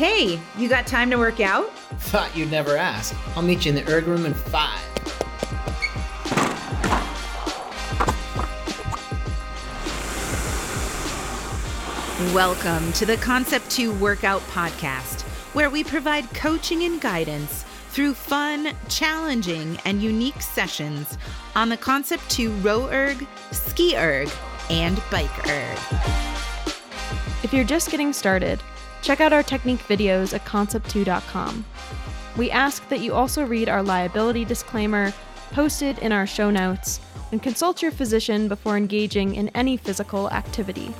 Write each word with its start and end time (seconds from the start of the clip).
Hey, 0.00 0.40
you 0.56 0.66
got 0.66 0.86
time 0.86 1.10
to 1.10 1.18
work 1.18 1.40
out? 1.40 1.76
Thought 1.98 2.34
you'd 2.34 2.50
never 2.50 2.74
ask. 2.74 3.14
I'll 3.36 3.42
meet 3.42 3.66
you 3.66 3.68
in 3.68 3.74
the 3.74 3.86
erg 3.92 4.06
room 4.06 4.24
in 4.24 4.32
five. 4.32 4.80
Welcome 12.32 12.90
to 12.94 13.04
the 13.04 13.18
Concept 13.18 13.70
2 13.70 13.92
Workout 13.92 14.40
Podcast, 14.48 15.20
where 15.52 15.68
we 15.68 15.84
provide 15.84 16.32
coaching 16.32 16.84
and 16.84 16.98
guidance 16.98 17.66
through 17.90 18.14
fun, 18.14 18.72
challenging, 18.88 19.76
and 19.84 20.02
unique 20.02 20.40
sessions 20.40 21.18
on 21.54 21.68
the 21.68 21.76
Concept 21.76 22.26
2 22.30 22.50
row 22.62 22.88
erg, 22.90 23.26
ski 23.52 23.98
erg, 23.98 24.30
and 24.70 25.02
bike 25.10 25.46
erg. 25.46 25.78
If 27.42 27.52
you're 27.52 27.64
just 27.64 27.90
getting 27.90 28.14
started, 28.14 28.62
check 29.02 29.20
out 29.20 29.32
our 29.32 29.42
technique 29.42 29.80
videos 29.88 30.34
at 30.34 30.44
concept2.com. 30.44 31.64
We 32.36 32.50
ask 32.50 32.88
that 32.88 33.00
you 33.00 33.12
also 33.14 33.44
read 33.44 33.68
our 33.68 33.82
liability 33.82 34.44
disclaimer 34.44 35.12
posted 35.50 35.98
in 35.98 36.12
our 36.12 36.26
show 36.26 36.50
notes 36.50 37.00
and 37.32 37.42
consult 37.42 37.82
your 37.82 37.90
physician 37.90 38.48
before 38.48 38.76
engaging 38.76 39.34
in 39.34 39.48
any 39.50 39.76
physical 39.76 40.30
activity. 40.30 40.94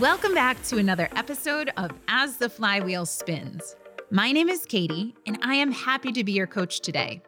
Welcome 0.00 0.34
back 0.34 0.60
to 0.64 0.78
another 0.78 1.08
episode 1.14 1.70
of 1.76 1.92
As 2.08 2.36
the 2.36 2.48
Flywheel 2.48 3.06
Spins. 3.06 3.76
My 4.10 4.32
name 4.32 4.48
is 4.48 4.66
Katie, 4.66 5.14
and 5.26 5.38
I 5.42 5.54
am 5.54 5.70
happy 5.70 6.12
to 6.12 6.24
be 6.24 6.32
your 6.32 6.46
coach 6.46 6.80
today. 6.80 7.22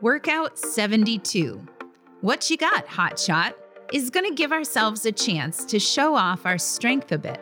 Workout 0.00 0.58
72. 0.58 1.60
What 2.20 2.48
you 2.50 2.56
got, 2.56 2.86
hotshot? 2.86 3.54
Is 3.92 4.08
going 4.08 4.24
to 4.24 4.34
give 4.36 4.52
ourselves 4.52 5.04
a 5.04 5.10
chance 5.10 5.64
to 5.64 5.80
show 5.80 6.14
off 6.14 6.46
our 6.46 6.58
strength 6.58 7.10
a 7.10 7.18
bit. 7.18 7.40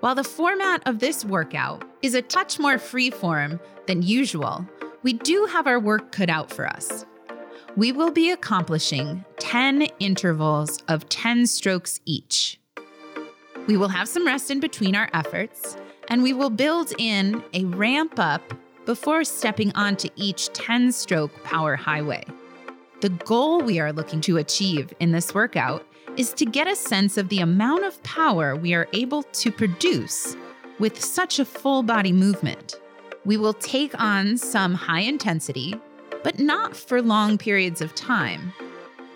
While 0.00 0.14
the 0.14 0.22
format 0.22 0.86
of 0.86 0.98
this 0.98 1.24
workout 1.24 1.82
is 2.02 2.12
a 2.12 2.20
touch 2.20 2.58
more 2.58 2.76
freeform 2.76 3.58
than 3.86 4.02
usual, 4.02 4.66
we 5.02 5.14
do 5.14 5.46
have 5.46 5.66
our 5.66 5.80
work 5.80 6.12
cut 6.12 6.28
out 6.28 6.52
for 6.52 6.66
us. 6.66 7.06
We 7.74 7.90
will 7.90 8.10
be 8.10 8.30
accomplishing 8.30 9.24
10 9.38 9.88
intervals 9.98 10.82
of 10.88 11.08
10 11.08 11.46
strokes 11.46 12.00
each. 12.04 12.60
We 13.66 13.78
will 13.78 13.88
have 13.88 14.08
some 14.08 14.26
rest 14.26 14.50
in 14.50 14.60
between 14.60 14.94
our 14.94 15.08
efforts, 15.14 15.78
and 16.08 16.22
we 16.22 16.34
will 16.34 16.50
build 16.50 16.92
in 16.98 17.42
a 17.54 17.64
ramp 17.64 18.18
up 18.18 18.42
before 18.84 19.24
stepping 19.24 19.72
onto 19.74 20.10
each 20.16 20.52
10 20.52 20.92
stroke 20.92 21.32
power 21.44 21.76
highway. 21.76 22.24
The 23.00 23.10
goal 23.10 23.60
we 23.60 23.78
are 23.78 23.92
looking 23.92 24.20
to 24.22 24.38
achieve 24.38 24.92
in 25.00 25.12
this 25.12 25.34
workout 25.34 25.86
is 26.16 26.32
to 26.34 26.46
get 26.46 26.66
a 26.66 26.74
sense 26.74 27.18
of 27.18 27.28
the 27.28 27.40
amount 27.40 27.84
of 27.84 28.02
power 28.02 28.56
we 28.56 28.74
are 28.74 28.88
able 28.92 29.22
to 29.22 29.50
produce 29.52 30.36
with 30.78 31.02
such 31.02 31.38
a 31.38 31.44
full 31.44 31.82
body 31.82 32.12
movement. 32.12 32.80
We 33.24 33.36
will 33.36 33.54
take 33.54 33.98
on 34.00 34.38
some 34.38 34.74
high 34.74 35.00
intensity, 35.00 35.74
but 36.22 36.38
not 36.38 36.76
for 36.76 37.02
long 37.02 37.36
periods 37.38 37.80
of 37.82 37.94
time. 37.94 38.52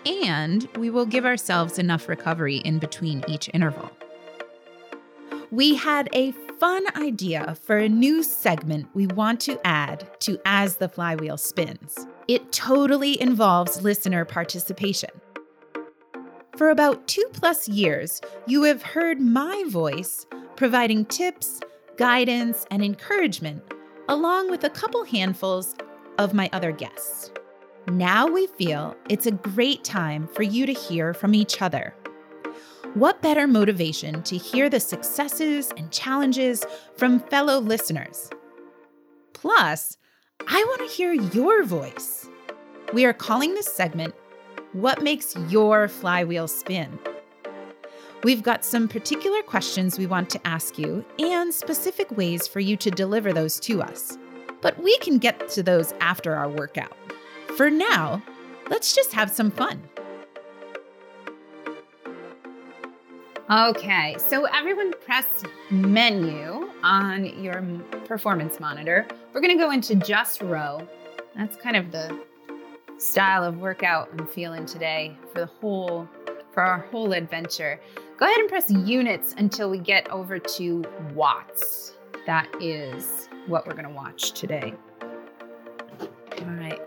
And 0.05 0.67
we 0.77 0.89
will 0.89 1.05
give 1.05 1.25
ourselves 1.25 1.79
enough 1.79 2.07
recovery 2.07 2.57
in 2.57 2.79
between 2.79 3.23
each 3.27 3.49
interval 3.53 3.91
we 5.51 5.75
had 5.75 6.07
a 6.13 6.31
fun 6.59 6.85
idea 6.95 7.55
for 7.55 7.77
a 7.77 7.89
new 7.89 8.23
segment 8.23 8.87
we 8.93 9.05
want 9.07 9.41
to 9.41 9.59
add 9.67 10.09
to 10.21 10.39
As 10.45 10.77
the 10.77 10.87
Flywheel 10.87 11.37
Spins. 11.37 12.07
It 12.31 12.53
totally 12.53 13.21
involves 13.21 13.81
listener 13.81 14.23
participation. 14.23 15.09
For 16.55 16.69
about 16.69 17.05
two 17.05 17.25
plus 17.33 17.67
years, 17.67 18.21
you 18.47 18.63
have 18.63 18.81
heard 18.81 19.19
my 19.19 19.65
voice 19.67 20.25
providing 20.55 21.03
tips, 21.03 21.59
guidance, 21.97 22.65
and 22.71 22.85
encouragement, 22.85 23.61
along 24.07 24.49
with 24.49 24.63
a 24.63 24.69
couple 24.69 25.03
handfuls 25.03 25.75
of 26.19 26.33
my 26.33 26.49
other 26.53 26.71
guests. 26.71 27.31
Now 27.89 28.27
we 28.27 28.47
feel 28.47 28.95
it's 29.09 29.25
a 29.25 29.31
great 29.31 29.83
time 29.83 30.29
for 30.29 30.43
you 30.43 30.65
to 30.65 30.71
hear 30.71 31.13
from 31.13 31.35
each 31.35 31.61
other. 31.61 31.93
What 32.93 33.21
better 33.21 33.45
motivation 33.45 34.23
to 34.23 34.37
hear 34.37 34.69
the 34.69 34.79
successes 34.79 35.73
and 35.75 35.91
challenges 35.91 36.65
from 36.95 37.19
fellow 37.19 37.59
listeners? 37.59 38.29
Plus, 39.33 39.97
I 40.47 40.63
want 40.67 40.89
to 40.89 40.95
hear 40.95 41.13
your 41.13 41.63
voice. 41.63 42.27
We 42.93 43.05
are 43.05 43.13
calling 43.13 43.53
this 43.53 43.71
segment 43.71 44.15
What 44.73 45.03
Makes 45.03 45.35
Your 45.49 45.87
Flywheel 45.87 46.47
Spin? 46.47 46.99
We've 48.23 48.43
got 48.43 48.65
some 48.65 48.87
particular 48.87 49.41
questions 49.43 49.97
we 49.97 50.07
want 50.07 50.29
to 50.31 50.47
ask 50.47 50.77
you 50.77 51.05
and 51.19 51.53
specific 51.53 52.11
ways 52.17 52.47
for 52.47 52.59
you 52.59 52.75
to 52.77 52.91
deliver 52.91 53.33
those 53.33 53.59
to 53.61 53.81
us. 53.81 54.17
But 54.61 54.81
we 54.81 54.97
can 54.97 55.17
get 55.17 55.47
to 55.49 55.63
those 55.63 55.93
after 56.01 56.35
our 56.35 56.49
workout. 56.49 56.95
For 57.55 57.69
now, 57.69 58.21
let's 58.69 58.95
just 58.95 59.13
have 59.13 59.31
some 59.31 59.51
fun. 59.51 59.81
Okay, 63.51 64.15
so 64.17 64.45
everyone 64.45 64.93
press 65.01 65.25
menu 65.71 66.69
on 66.83 67.25
your 67.43 67.61
performance 68.05 68.61
monitor. 68.61 69.05
We're 69.33 69.41
gonna 69.41 69.57
go 69.57 69.71
into 69.71 69.95
just 69.95 70.41
row. 70.41 70.87
That's 71.35 71.57
kind 71.57 71.75
of 71.75 71.91
the 71.91 72.17
style 72.97 73.43
of 73.43 73.57
workout 73.57 74.07
I'm 74.17 74.25
feeling 74.25 74.65
today 74.65 75.17
for 75.33 75.41
the 75.41 75.47
whole, 75.47 76.07
for 76.53 76.63
our 76.63 76.79
whole 76.91 77.11
adventure. 77.11 77.77
Go 78.17 78.25
ahead 78.25 78.37
and 78.37 78.47
press 78.47 78.71
units 78.71 79.35
until 79.37 79.69
we 79.69 79.79
get 79.79 80.09
over 80.09 80.39
to 80.39 80.85
watts. 81.13 81.97
That 82.25 82.47
is 82.61 83.27
what 83.47 83.67
we're 83.67 83.75
gonna 83.75 83.91
watch 83.91 84.31
today. 84.31 84.73
All 85.01 86.45
right, 86.45 86.79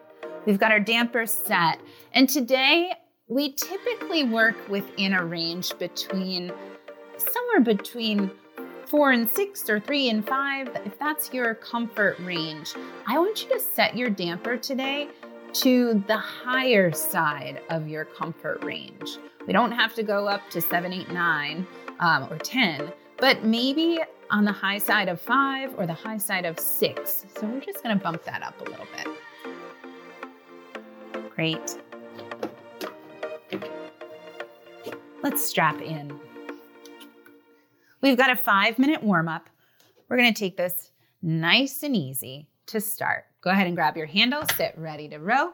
we've 0.47 0.59
got 0.59 0.73
our 0.73 0.81
damper 0.81 1.27
set. 1.27 1.79
And 2.15 2.27
today 2.27 2.95
we 3.29 3.53
typically 3.53 4.25
work 4.25 4.57
within 4.69 5.15
a 5.15 5.25
range 5.25 5.77
between 5.79 6.53
somewhere 7.17 7.61
between 7.61 8.31
four 8.87 9.13
and 9.13 9.31
six 9.31 9.69
or 9.71 9.81
three 9.81 10.11
and 10.11 10.27
five, 10.27 10.69
if 10.85 10.99
that's 10.99 11.33
your 11.33 11.55
comfort 11.55 12.19
range, 12.21 12.75
I 13.07 13.19
want 13.19 13.43
you 13.43 13.49
to 13.51 13.61
set 13.61 13.97
your 13.97 14.11
damper 14.11 14.57
today 14.57 15.09
to 15.55 16.05
the 16.07 16.17
higher 16.17 16.93
side 16.93 17.63
of 17.71 17.89
your 17.89 18.05
comfort 18.05 18.63
range. 18.63 19.19
We 19.47 19.53
don't 19.53 19.73
have 19.73 19.95
to 19.95 20.03
go 20.03 20.27
up 20.27 20.51
to 20.51 20.61
seven, 20.61 20.93
eight, 20.93 21.11
nine, 21.11 21.67
um, 22.01 22.29
or 22.31 22.39
10, 22.39 22.93
but 23.19 23.45
maybe 23.45 24.01
on 24.31 24.45
the 24.45 24.53
high 24.53 24.79
side 24.79 25.09
of 25.09 25.21
five 25.21 25.73
or 25.79 25.87
the 25.87 25.95
high 25.95 26.19
side 26.19 26.45
of 26.45 26.59
six. 26.59 27.25
So 27.39 27.47
we're 27.47 27.61
just 27.61 27.83
gonna 27.83 27.97
bump 27.97 28.25
that 28.25 28.43
up 28.43 28.61
a 28.61 28.65
little 28.65 28.87
bit. 28.97 29.09
Great. 31.35 31.79
Let's 35.25 35.43
strap 35.43 35.81
in. 35.81 36.21
We've 38.03 38.19
got 38.19 38.29
a 38.29 38.37
five 38.37 38.79
minute 38.79 39.03
warm 39.03 39.27
up. 39.27 39.49
We're 40.07 40.19
gonna 40.19 40.35
take 40.35 40.59
this 40.59 40.91
nice 41.23 41.83
and 41.83 41.97
easy 41.97 42.51
to 42.67 42.79
start. 42.79 43.25
Go 43.41 43.49
ahead 43.49 43.67
and 43.67 43.75
grab 43.75 43.97
your 43.97 44.05
handle, 44.05 44.43
sit 44.55 44.75
ready 44.77 45.09
to 45.09 45.17
row. 45.17 45.53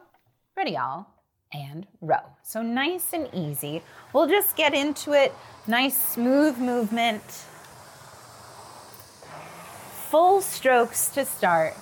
Ready, 0.57 0.77
all, 0.77 1.15
and 1.53 1.87
row. 2.01 2.19
So 2.43 2.63
nice 2.63 3.13
and 3.13 3.29
easy. 3.33 3.81
We'll 4.13 4.27
just 4.27 4.57
get 4.57 4.75
into 4.75 5.13
it. 5.13 5.33
Nice, 5.69 5.97
smooth 5.97 6.59
movement. 6.59 7.23
Full 10.11 10.41
strokes 10.41 11.11
to 11.11 11.25
start. 11.25 11.77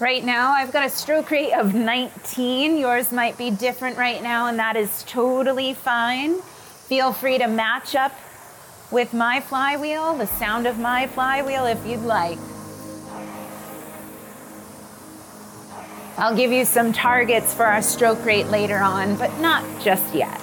Right 0.00 0.24
now, 0.24 0.52
I've 0.52 0.72
got 0.72 0.86
a 0.86 0.90
stroke 0.90 1.28
rate 1.32 1.52
of 1.52 1.74
19. 1.74 2.76
Yours 2.76 3.10
might 3.10 3.36
be 3.36 3.50
different 3.50 3.96
right 3.96 4.22
now, 4.22 4.46
and 4.46 4.56
that 4.60 4.76
is 4.76 5.02
totally 5.08 5.74
fine. 5.74 6.40
Feel 6.40 7.12
free 7.12 7.36
to 7.38 7.48
match 7.48 7.96
up 7.96 8.12
with 8.92 9.12
my 9.12 9.40
flywheel, 9.40 10.14
the 10.14 10.26
sound 10.26 10.68
of 10.68 10.78
my 10.78 11.08
flywheel, 11.08 11.66
if 11.66 11.84
you'd 11.84 12.02
like. 12.02 12.38
I'll 16.16 16.36
give 16.36 16.52
you 16.52 16.64
some 16.64 16.92
targets 16.92 17.52
for 17.52 17.66
our 17.66 17.82
stroke 17.82 18.24
rate 18.24 18.46
later 18.46 18.78
on, 18.78 19.16
but 19.16 19.36
not 19.40 19.64
just 19.82 20.14
yet. 20.14 20.40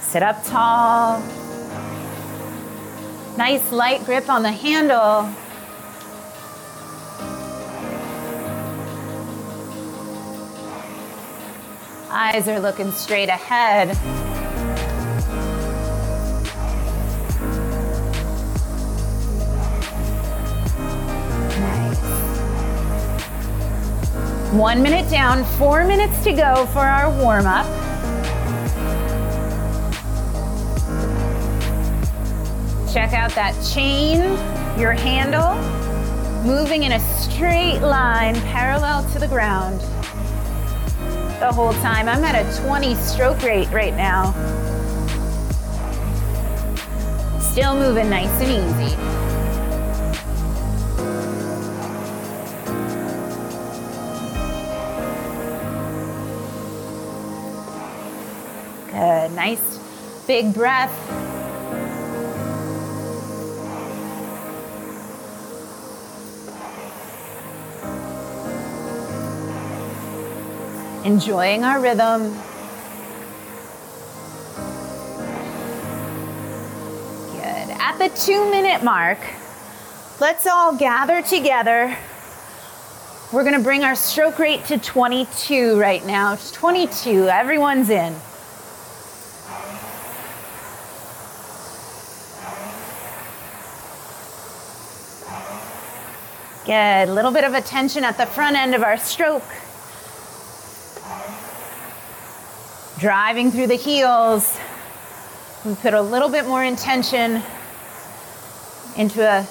Sit 0.00 0.24
up 0.24 0.42
tall. 0.44 1.20
Nice 3.36 3.70
light 3.70 4.04
grip 4.04 4.28
on 4.28 4.42
the 4.42 4.50
handle. 4.50 5.32
Eyes 12.18 12.48
are 12.48 12.58
looking 12.58 12.90
straight 12.92 13.28
ahead. 13.28 13.94
One 24.54 24.82
minute 24.82 25.10
down, 25.10 25.44
four 25.58 25.84
minutes 25.84 26.24
to 26.24 26.32
go 26.32 26.64
for 26.72 26.78
our 26.78 27.10
warm 27.20 27.44
up. 27.44 27.66
Check 32.94 33.12
out 33.12 33.30
that 33.32 33.54
chain, 33.74 34.22
your 34.80 34.92
handle, 34.92 35.54
moving 36.50 36.84
in 36.84 36.92
a 36.92 37.00
straight 37.20 37.80
line 37.80 38.36
parallel 38.36 39.06
to 39.10 39.18
the 39.18 39.28
ground 39.28 39.82
the 41.40 41.52
whole 41.52 41.72
time. 41.74 42.08
I'm 42.08 42.24
at 42.24 42.34
a 42.34 42.62
20 42.62 42.94
stroke 42.94 43.42
rate 43.42 43.68
right 43.70 43.94
now. 43.94 44.32
Still 47.38 47.74
moving 47.74 48.08
nice 48.08 48.28
and 48.40 48.50
easy. 48.50 48.96
Good, 58.90 59.32
nice 59.32 59.78
big 60.26 60.54
breath. 60.54 61.05
Enjoying 71.06 71.62
our 71.62 71.78
rhythm. 71.78 72.32
Good. 77.32 77.70
At 77.78 77.96
the 77.98 78.08
two 78.08 78.50
minute 78.50 78.82
mark, 78.82 79.18
let's 80.20 80.48
all 80.48 80.76
gather 80.76 81.22
together. 81.22 81.96
We're 83.32 83.44
gonna 83.44 83.60
bring 83.60 83.84
our 83.84 83.94
stroke 83.94 84.40
rate 84.40 84.64
to 84.64 84.78
22 84.78 85.78
right 85.78 86.04
now. 86.04 86.32
It's 86.32 86.50
22, 86.50 87.28
everyone's 87.28 87.88
in. 87.88 88.12
Good, 96.64 97.08
a 97.08 97.14
little 97.14 97.30
bit 97.30 97.44
of 97.44 97.54
attention 97.54 98.02
at 98.02 98.18
the 98.18 98.26
front 98.26 98.56
end 98.56 98.74
of 98.74 98.82
our 98.82 98.96
stroke. 98.96 99.44
Driving 102.98 103.50
through 103.50 103.66
the 103.66 103.74
heels. 103.74 104.58
We 105.64 105.74
put 105.74 105.92
a 105.92 106.00
little 106.00 106.28
bit 106.30 106.46
more 106.46 106.64
intention 106.64 107.42
into 108.96 109.22
a 109.22 109.46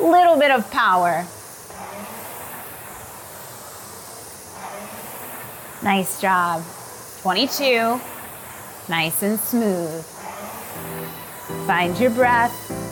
little 0.00 0.36
bit 0.36 0.50
of 0.50 0.68
power. 0.70 1.24
Nice 5.82 6.20
job. 6.20 6.64
22. 7.22 8.00
Nice 8.88 9.22
and 9.22 9.38
smooth. 9.38 10.04
Find 11.66 11.96
your 11.98 12.10
breath. 12.10 12.87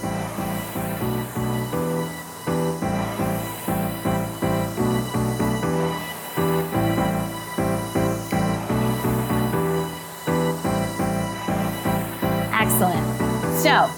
So, 13.76 13.90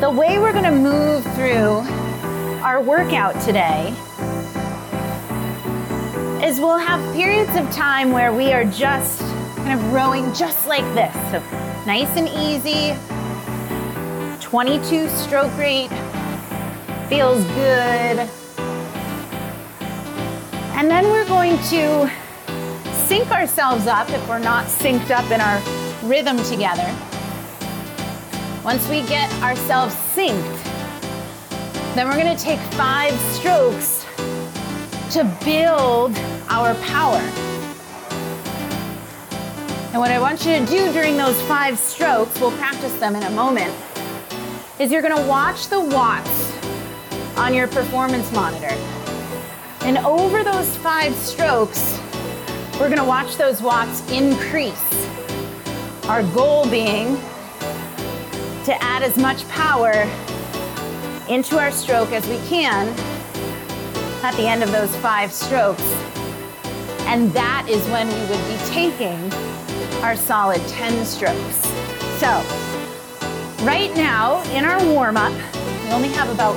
the 0.00 0.10
way 0.10 0.40
we're 0.40 0.52
gonna 0.52 0.72
move 0.72 1.22
through 1.36 1.84
our 2.64 2.82
workout 2.82 3.40
today 3.42 3.90
is 6.44 6.58
we'll 6.58 6.76
have 6.76 7.00
periods 7.14 7.54
of 7.54 7.70
time 7.70 8.10
where 8.10 8.32
we 8.32 8.52
are 8.52 8.64
just 8.64 9.20
kind 9.58 9.78
of 9.78 9.92
rowing 9.92 10.34
just 10.34 10.66
like 10.66 10.82
this. 10.94 11.14
So, 11.30 11.38
nice 11.86 12.08
and 12.16 12.28
easy, 12.28 12.96
22 14.40 15.10
stroke 15.10 15.56
rate, 15.56 15.90
feels 17.08 17.44
good. 17.54 18.28
And 20.74 20.90
then 20.90 21.04
we're 21.04 21.28
going 21.28 21.56
to 21.70 22.10
sync 23.06 23.30
ourselves 23.30 23.86
up 23.86 24.10
if 24.10 24.28
we're 24.28 24.40
not 24.40 24.66
synced 24.66 25.12
up 25.12 25.30
in 25.30 25.40
our 25.40 25.62
rhythm 26.08 26.42
together. 26.42 27.15
Once 28.66 28.88
we 28.88 29.00
get 29.02 29.32
ourselves 29.44 29.94
synced, 29.94 30.64
then 31.94 32.08
we're 32.08 32.16
gonna 32.16 32.36
take 32.36 32.58
five 32.74 33.16
strokes 33.32 34.04
to 35.08 35.22
build 35.44 36.12
our 36.48 36.74
power. 36.82 37.22
And 39.92 40.00
what 40.00 40.10
I 40.10 40.18
want 40.18 40.44
you 40.44 40.58
to 40.58 40.66
do 40.66 40.92
during 40.92 41.16
those 41.16 41.40
five 41.42 41.78
strokes, 41.78 42.40
we'll 42.40 42.50
practice 42.58 42.92
them 42.98 43.14
in 43.14 43.22
a 43.22 43.30
moment, 43.30 43.72
is 44.80 44.90
you're 44.90 45.00
gonna 45.00 45.28
watch 45.28 45.68
the 45.68 45.78
watts 45.80 46.52
on 47.36 47.54
your 47.54 47.68
performance 47.68 48.32
monitor. 48.32 48.74
And 49.82 49.96
over 49.98 50.42
those 50.42 50.76
five 50.78 51.14
strokes, 51.14 52.00
we're 52.80 52.88
gonna 52.88 53.04
watch 53.04 53.36
those 53.36 53.62
watts 53.62 54.02
increase. 54.10 55.06
Our 56.08 56.24
goal 56.34 56.68
being 56.68 57.16
to 58.66 58.82
add 58.82 59.04
as 59.04 59.16
much 59.16 59.48
power 59.48 59.92
into 61.28 61.56
our 61.56 61.70
stroke 61.70 62.10
as 62.10 62.26
we 62.26 62.36
can 62.48 62.88
at 64.24 64.34
the 64.34 64.42
end 64.42 64.60
of 64.60 64.72
those 64.72 64.94
five 64.96 65.32
strokes. 65.32 65.84
And 67.06 67.32
that 67.32 67.68
is 67.68 67.80
when 67.90 68.08
we 68.08 68.20
would 68.28 68.44
be 68.48 68.56
taking 68.66 69.32
our 70.02 70.16
solid 70.16 70.60
10 70.66 71.04
strokes. 71.04 71.58
So, 72.18 72.42
right 73.64 73.94
now 73.94 74.42
in 74.50 74.64
our 74.64 74.84
warm 74.92 75.16
up, 75.16 75.32
we 75.84 75.90
only 75.92 76.08
have 76.08 76.28
about 76.28 76.56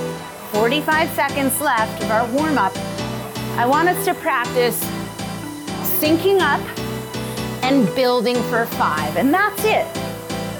45 0.51 1.09
seconds 1.11 1.61
left 1.61 2.03
of 2.03 2.09
our 2.09 2.27
warm 2.33 2.57
up. 2.57 2.75
I 3.55 3.67
want 3.67 3.87
us 3.87 4.03
to 4.05 4.15
practice 4.15 4.83
syncing 5.99 6.39
up 6.39 6.61
and 7.63 7.85
building 7.93 8.41
for 8.49 8.65
five, 8.65 9.15
and 9.15 9.31
that's 9.31 9.63
it. 9.63 9.98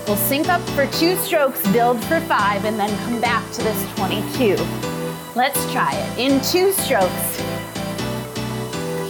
We'll 0.10 0.18
sync 0.18 0.50
up 0.50 0.62
for 0.70 0.88
two 0.88 1.16
strokes, 1.18 1.62
build 1.72 2.04
for 2.06 2.20
five, 2.22 2.66
and 2.66 2.80
then 2.80 2.90
come 3.06 3.22
back 3.22 3.48
to 3.52 3.62
this 3.62 3.94
22. 3.94 4.56
Let's 5.36 5.72
try 5.72 5.94
it. 5.94 6.18
In 6.18 6.42
two 6.42 6.72
strokes. 6.72 7.40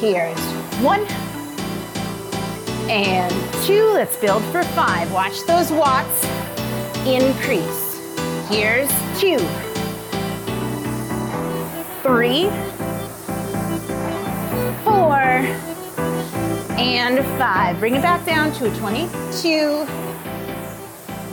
Here's 0.01 0.37
one 0.83 1.05
and 2.89 3.31
two. 3.63 3.85
Let's 3.93 4.17
build 4.17 4.43
for 4.51 4.61
five. 4.61 5.09
Watch 5.13 5.41
those 5.47 5.71
watts 5.71 6.25
increase. 7.07 7.97
Here's 8.49 8.89
two, 9.21 9.37
three, 12.03 12.49
four, 14.83 15.15
and 16.77 17.25
five. 17.39 17.79
Bring 17.79 17.95
it 17.95 18.01
back 18.01 18.25
down 18.25 18.51
to 18.55 18.69
a 18.69 18.75
22 18.75 20.08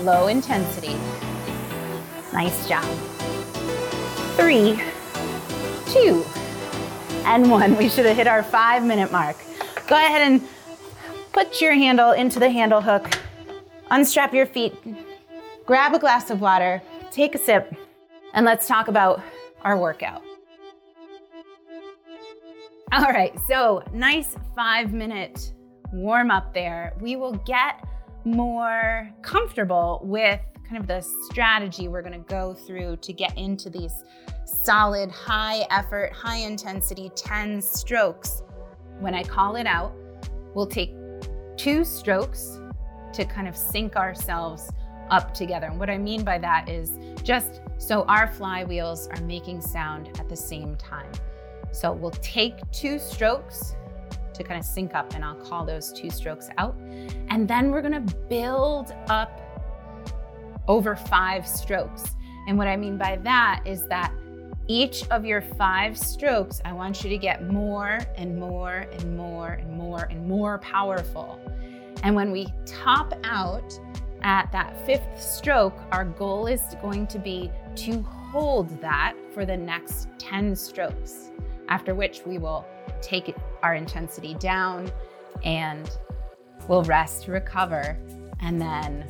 low 0.06 0.28
intensity. 0.28 0.94
Nice 2.32 2.68
job. 2.68 2.84
Three, 4.36 4.80
two, 5.86 6.25
and 7.25 7.50
one. 7.50 7.76
We 7.76 7.88
should 7.88 8.06
have 8.06 8.16
hit 8.16 8.28
our 8.28 8.44
five 8.44 8.84
minute 8.84 9.10
mark. 9.10 9.36
Go 9.88 9.96
ahead 9.96 10.22
and 10.22 10.46
put 11.32 11.60
your 11.60 11.75
handle 11.75 12.12
into 12.12 12.38
the 12.38 12.48
handle 12.48 12.80
hook, 12.80 13.18
unstrap 13.90 14.32
your 14.32 14.46
feet, 14.46 14.75
grab 15.66 15.92
a 15.92 15.98
glass 15.98 16.30
of 16.30 16.40
water, 16.40 16.80
take 17.10 17.34
a 17.34 17.38
sip, 17.38 17.75
and 18.32 18.46
let's 18.46 18.68
talk 18.68 18.86
about 18.86 19.20
our 19.62 19.76
workout. 19.76 20.22
All 22.92 23.10
right, 23.10 23.34
so 23.48 23.82
nice 23.92 24.36
five 24.54 24.92
minute 24.92 25.52
warm 25.92 26.30
up 26.30 26.54
there. 26.54 26.94
We 27.00 27.16
will 27.16 27.34
get 27.44 27.84
more 28.26 29.09
comfortable 29.23 30.00
with 30.02 30.40
kind 30.68 30.78
of 30.78 30.88
the 30.88 31.00
strategy 31.30 31.87
we're 31.87 32.02
going 32.02 32.12
to 32.12 32.28
go 32.28 32.52
through 32.52 32.97
to 32.97 33.12
get 33.12 33.37
into 33.38 33.71
these 33.71 34.04
solid, 34.45 35.11
high 35.11 35.64
effort, 35.71 36.12
high 36.12 36.38
intensity 36.38 37.11
10 37.14 37.62
strokes. 37.62 38.42
When 38.99 39.14
I 39.14 39.23
call 39.23 39.56
it 39.56 39.66
out, 39.66 39.95
we'll 40.54 40.66
take 40.66 40.92
two 41.56 41.85
strokes 41.85 42.59
to 43.12 43.25
kind 43.25 43.47
of 43.47 43.56
sync 43.56 43.95
ourselves 43.95 44.71
up 45.09 45.33
together. 45.33 45.68
And 45.68 45.78
what 45.78 45.88
I 45.88 45.97
mean 45.97 46.25
by 46.25 46.38
that 46.38 46.68
is 46.68 46.99
just 47.23 47.61
so 47.78 48.02
our 48.04 48.26
flywheels 48.26 49.09
are 49.16 49.23
making 49.23 49.61
sound 49.61 50.18
at 50.18 50.28
the 50.28 50.37
same 50.37 50.75
time. 50.76 51.12
So 51.71 51.92
we'll 51.92 52.11
take 52.11 52.54
two 52.73 52.99
strokes 52.99 53.76
to 54.36 54.44
kind 54.44 54.58
of 54.58 54.64
sync 54.64 54.94
up, 54.94 55.14
and 55.14 55.24
I'll 55.24 55.34
call 55.34 55.64
those 55.64 55.92
two 55.92 56.10
strokes 56.10 56.48
out. 56.58 56.76
And 57.28 57.48
then 57.48 57.70
we're 57.70 57.82
gonna 57.82 58.06
build 58.28 58.94
up 59.08 59.40
over 60.68 60.96
five 60.96 61.46
strokes. 61.46 62.04
And 62.48 62.56
what 62.56 62.68
I 62.68 62.76
mean 62.76 62.96
by 62.96 63.16
that 63.22 63.62
is 63.64 63.86
that 63.88 64.12
each 64.68 65.06
of 65.10 65.24
your 65.24 65.40
five 65.40 65.96
strokes, 65.96 66.60
I 66.64 66.72
want 66.72 67.04
you 67.04 67.10
to 67.10 67.18
get 67.18 67.48
more 67.48 68.00
and 68.16 68.38
more 68.38 68.86
and 68.92 69.16
more 69.16 69.52
and 69.52 69.72
more 69.76 70.08
and 70.10 70.26
more 70.26 70.58
powerful. 70.58 71.40
And 72.02 72.14
when 72.14 72.32
we 72.32 72.48
top 72.64 73.12
out 73.24 73.78
at 74.22 74.50
that 74.52 74.84
fifth 74.84 75.22
stroke, 75.22 75.78
our 75.92 76.04
goal 76.04 76.46
is 76.46 76.62
going 76.82 77.06
to 77.08 77.18
be 77.18 77.50
to 77.76 78.02
hold 78.02 78.80
that 78.80 79.14
for 79.32 79.44
the 79.44 79.56
next 79.56 80.08
10 80.18 80.56
strokes, 80.56 81.30
after 81.68 81.94
which 81.94 82.22
we 82.26 82.38
will 82.38 82.66
take 83.00 83.34
our 83.62 83.74
intensity 83.74 84.34
down 84.34 84.90
and 85.44 85.90
we'll 86.68 86.82
rest, 86.84 87.28
recover, 87.28 87.98
and 88.40 88.60
then 88.60 89.06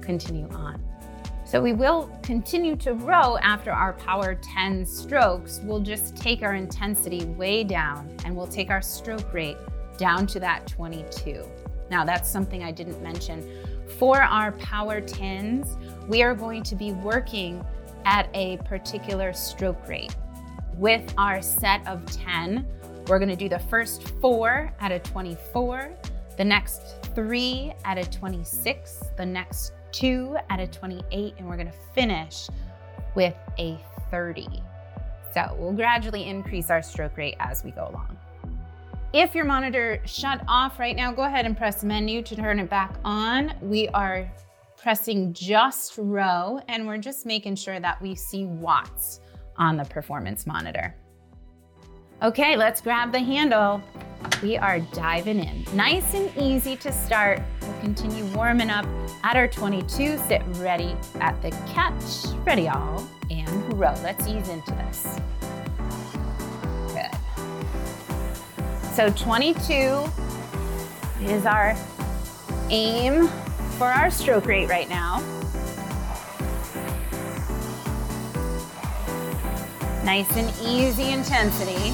continue 0.00 0.48
on. 0.50 0.82
So 1.44 1.60
we 1.60 1.72
will 1.72 2.08
continue 2.22 2.76
to 2.76 2.94
row 2.94 3.36
after 3.38 3.72
our 3.72 3.94
power 3.94 4.36
10 4.36 4.86
strokes. 4.86 5.60
We'll 5.64 5.80
just 5.80 6.16
take 6.16 6.42
our 6.42 6.54
intensity 6.54 7.24
way 7.24 7.64
down 7.64 8.16
and 8.24 8.36
we'll 8.36 8.46
take 8.46 8.70
our 8.70 8.80
stroke 8.80 9.34
rate 9.34 9.56
down 9.96 10.28
to 10.28 10.40
that 10.40 10.68
22. 10.68 11.44
Now, 11.90 12.04
that's 12.04 12.30
something 12.30 12.62
I 12.62 12.70
didn't 12.70 13.02
mention. 13.02 13.44
For 13.98 14.22
our 14.22 14.52
power 14.52 15.00
10s, 15.00 15.76
we 16.06 16.22
are 16.22 16.36
going 16.36 16.62
to 16.62 16.76
be 16.76 16.92
working 16.92 17.64
at 18.04 18.28
a 18.32 18.58
particular 18.58 19.32
stroke 19.32 19.88
rate. 19.88 20.14
With 20.76 21.12
our 21.18 21.42
set 21.42 21.86
of 21.88 22.06
10, 22.06 22.64
we're 23.10 23.18
gonna 23.18 23.34
do 23.34 23.48
the 23.48 23.58
first 23.58 24.08
four 24.20 24.72
out 24.78 24.92
of 24.92 25.02
24, 25.02 25.90
the 26.36 26.44
next 26.44 27.04
three 27.12 27.72
out 27.84 27.98
of 27.98 28.08
26, 28.08 29.02
the 29.16 29.26
next 29.26 29.72
two 29.90 30.36
out 30.48 30.60
of 30.60 30.70
28, 30.70 31.34
and 31.36 31.48
we're 31.48 31.56
gonna 31.56 31.72
finish 31.92 32.48
with 33.16 33.34
a 33.58 33.76
30. 34.12 34.46
So 35.34 35.56
we'll 35.58 35.72
gradually 35.72 36.28
increase 36.28 36.70
our 36.70 36.82
stroke 36.82 37.16
rate 37.16 37.34
as 37.40 37.64
we 37.64 37.72
go 37.72 37.88
along. 37.90 38.16
If 39.12 39.34
your 39.34 39.44
monitor 39.44 40.00
shut 40.04 40.40
off 40.46 40.78
right 40.78 40.94
now, 40.94 41.10
go 41.10 41.24
ahead 41.24 41.46
and 41.46 41.56
press 41.56 41.82
menu 41.82 42.22
to 42.22 42.36
turn 42.36 42.60
it 42.60 42.70
back 42.70 42.94
on. 43.04 43.54
We 43.60 43.88
are 43.88 44.30
pressing 44.76 45.32
just 45.32 45.94
row 45.98 46.60
and 46.68 46.86
we're 46.86 46.98
just 46.98 47.26
making 47.26 47.56
sure 47.56 47.80
that 47.80 48.00
we 48.00 48.14
see 48.14 48.44
watts 48.44 49.18
on 49.56 49.76
the 49.76 49.84
performance 49.84 50.46
monitor. 50.46 50.94
Okay, 52.22 52.54
let's 52.54 52.82
grab 52.82 53.12
the 53.12 53.18
handle. 53.18 53.82
We 54.42 54.58
are 54.58 54.78
diving 54.78 55.38
in. 55.38 55.64
Nice 55.72 56.12
and 56.12 56.30
easy 56.36 56.76
to 56.76 56.92
start. 56.92 57.40
We'll 57.62 57.80
continue 57.80 58.26
warming 58.36 58.68
up 58.68 58.84
at 59.24 59.36
our 59.36 59.48
22. 59.48 60.18
Sit 60.18 60.42
ready 60.56 60.94
at 61.20 61.40
the 61.40 61.50
catch. 61.72 62.26
Ready 62.44 62.68
all 62.68 63.08
and 63.30 63.72
row. 63.72 63.94
Let's 64.02 64.28
ease 64.28 64.50
into 64.50 64.70
this. 64.72 65.18
Good. 66.92 67.10
So 68.92 69.08
22 69.08 70.04
is 71.22 71.46
our 71.46 71.74
aim 72.68 73.28
for 73.78 73.86
our 73.86 74.10
stroke 74.10 74.44
rate 74.44 74.68
right 74.68 74.90
now. 74.90 75.22
Nice 80.04 80.36
and 80.36 80.50
easy 80.60 81.10
intensity. 81.10 81.92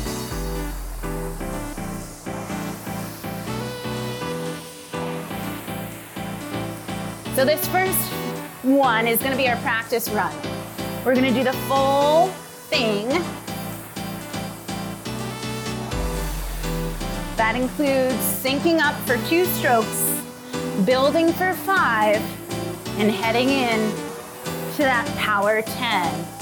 So 7.34 7.44
this 7.44 7.66
first 7.68 7.98
one 8.62 9.06
is 9.06 9.20
gonna 9.22 9.36
be 9.36 9.48
our 9.48 9.56
practice 9.56 10.08
run. 10.08 10.34
We're 11.04 11.14
gonna 11.14 11.32
do 11.32 11.44
the 11.44 11.52
full 11.68 12.28
thing 12.68 13.08
That 17.36 17.54
includes 17.54 18.14
syncing 18.42 18.80
up 18.80 18.94
for 19.06 19.18
two 19.28 19.44
strokes, 19.44 20.22
building 20.86 21.34
for 21.34 21.52
five, 21.52 22.16
and 22.98 23.10
heading 23.10 23.50
in 23.50 23.78
to 24.76 24.82
that 24.82 25.06
power 25.18 25.60
10. 25.60 26.35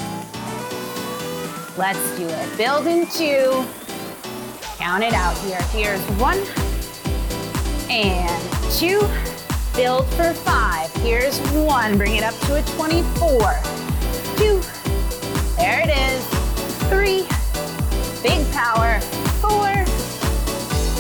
Let's 1.76 2.16
do 2.16 2.26
it. 2.26 2.56
Build 2.56 2.86
in 2.86 3.06
two. 3.08 3.64
Count 4.78 5.02
it 5.02 5.12
out 5.12 5.36
here. 5.38 5.60
Here's 5.72 6.00
one 6.20 6.38
and 7.90 8.72
two. 8.72 9.00
Build 9.74 10.06
for 10.14 10.32
five. 10.32 10.92
Here's 11.02 11.38
one. 11.50 11.98
Bring 11.98 12.14
it 12.14 12.22
up 12.22 12.34
to 12.42 12.56
a 12.56 12.62
24. 12.76 13.58
Two. 14.36 14.60
There 15.56 15.80
it 15.80 15.90
is. 15.90 16.24
Three. 16.88 17.26
Big 18.22 18.50
power. 18.52 19.00
Four 19.40 19.84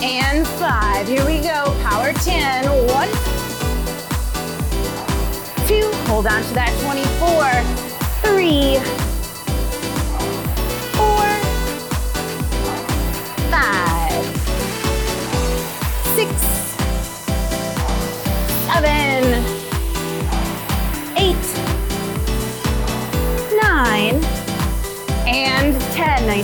and 0.02 0.46
five. 0.58 1.06
Here 1.06 1.24
we 1.24 1.40
go. 1.40 1.74
Power 1.82 2.12
10. 2.12 2.66
One, 2.88 3.08
two. 5.66 5.88
Hold 6.08 6.26
on 6.26 6.42
to 6.42 6.54
that 6.54 6.72
24. 6.82 7.94
Three, 8.22 8.78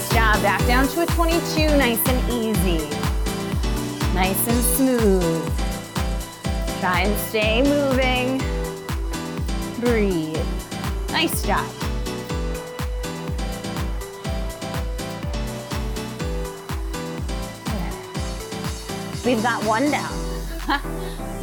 Nice 0.01 0.15
job. 0.15 0.43
Back 0.43 0.67
down 0.67 0.89
to 0.89 1.03
a 1.03 1.07
22. 1.07 1.77
Nice 1.77 2.09
and 2.09 2.33
easy 2.33 3.11
nice 4.15 4.49
and 4.49 4.65
smooth. 4.77 5.61
Try 6.81 7.01
and 7.03 7.19
stay 7.21 7.63
moving. 7.63 8.39
Breathe. 9.81 10.39
Nice 11.11 11.43
job. 11.43 11.67
We've 19.25 19.43
got 19.43 19.65
one 19.65 19.91
down. 19.91 20.13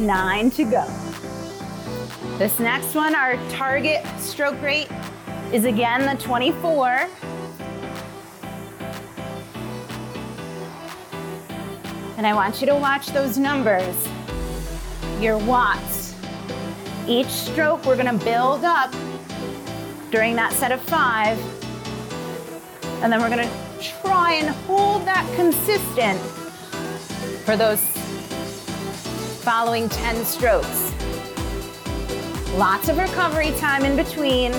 Nine 0.00 0.50
to 0.52 0.64
go. 0.64 0.84
This 2.38 2.60
next 2.60 2.94
one, 2.94 3.14
our 3.14 3.36
target 3.48 4.06
stroke 4.20 4.60
rate 4.62 4.88
is 5.52 5.64
again 5.64 6.06
the 6.06 6.22
24. 6.22 7.08
And 12.18 12.26
I 12.26 12.34
want 12.34 12.60
you 12.60 12.66
to 12.66 12.74
watch 12.74 13.06
those 13.06 13.38
numbers, 13.38 14.08
your 15.20 15.38
watts. 15.38 16.16
Each 17.06 17.28
stroke 17.28 17.86
we're 17.86 17.96
gonna 17.96 18.18
build 18.18 18.64
up 18.64 18.92
during 20.10 20.34
that 20.34 20.52
set 20.52 20.72
of 20.72 20.80
five. 20.80 21.38
And 23.04 23.12
then 23.12 23.20
we're 23.20 23.28
gonna 23.28 23.48
try 23.80 24.32
and 24.32 24.48
hold 24.66 25.04
that 25.04 25.24
consistent 25.36 26.20
for 27.44 27.56
those 27.56 27.80
following 29.44 29.88
10 29.88 30.24
strokes. 30.24 30.92
Lots 32.54 32.88
of 32.88 32.98
recovery 32.98 33.52
time 33.52 33.84
in 33.84 33.96
between. 33.96 34.52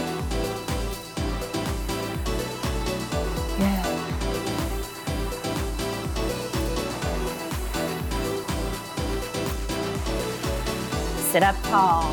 Sit 11.30 11.44
up 11.44 11.56
tall. 11.66 12.12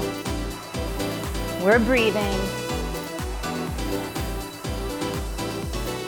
We're 1.62 1.78
breathing. 1.78 2.38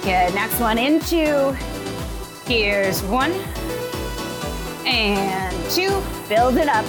Good. 0.03 0.35
Next 0.35 0.61
one 0.61 0.77
into. 0.77 1.55
Here's 2.45 3.03
one 3.05 3.33
and 4.85 5.71
two. 5.71 6.03
Build 6.29 6.59
it 6.59 6.69
up 6.69 6.85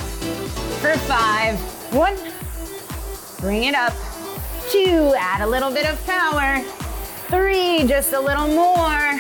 for 0.82 0.98
five. 1.08 1.58
One. 1.94 2.18
Bring 3.40 3.64
it 3.64 3.74
up. 3.74 3.94
Two. 4.70 5.14
Add 5.18 5.40
a 5.40 5.48
little 5.48 5.72
bit 5.72 5.86
of 5.86 6.06
power. 6.06 6.60
Three. 7.30 7.88
Just 7.88 8.12
a 8.12 8.20
little 8.20 8.50
more. 8.50 9.20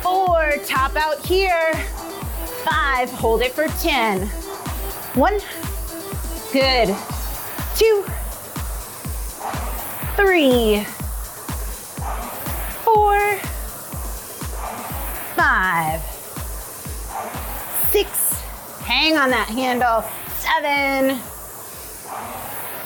Four. 0.00 0.54
Top 0.64 0.96
out 0.96 1.18
here. 1.26 1.74
Five. 2.64 3.10
Hold 3.10 3.42
it 3.42 3.52
for 3.52 3.68
10. 3.68 4.26
One. 5.16 5.38
Good. 6.54 6.94
Two, 7.74 8.04
three, 10.14 10.84
four, 12.84 13.38
five, 15.34 16.00
six. 17.90 18.40
Hang 18.82 19.16
on 19.16 19.30
that 19.30 19.48
handle. 19.48 20.04
Seven, 20.38 21.18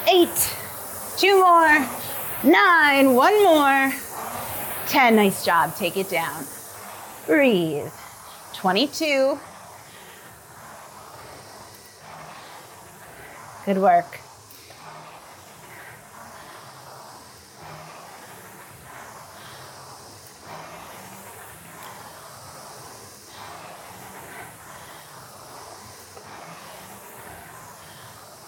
eight, 0.09 0.57
two 1.19 1.39
more, 1.39 1.87
nine, 2.43 3.15
one 3.15 3.43
more, 3.43 3.93
10, 4.89 5.15
nice 5.15 5.45
job. 5.45 5.77
Take 5.77 5.99
it 5.99 6.09
down. 6.09 6.47
Breathe. 7.27 7.93
22. 8.55 9.39
Good 13.69 13.83
work. 13.83 14.19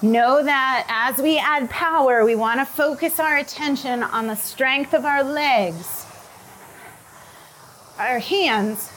Know 0.01 0.43
that 0.43 0.87
as 0.89 1.19
we 1.19 1.37
add 1.37 1.69
power, 1.69 2.25
we 2.25 2.35
want 2.35 2.61
to 2.61 2.65
focus 2.65 3.21
our 3.21 3.37
attention 3.37 4.03
on 4.03 4.27
the 4.27 4.37
strength 4.37 4.95
of 4.95 5.05
our 5.05 5.23
legs. 5.23 6.07
Our 7.99 8.21
hands 8.21 8.91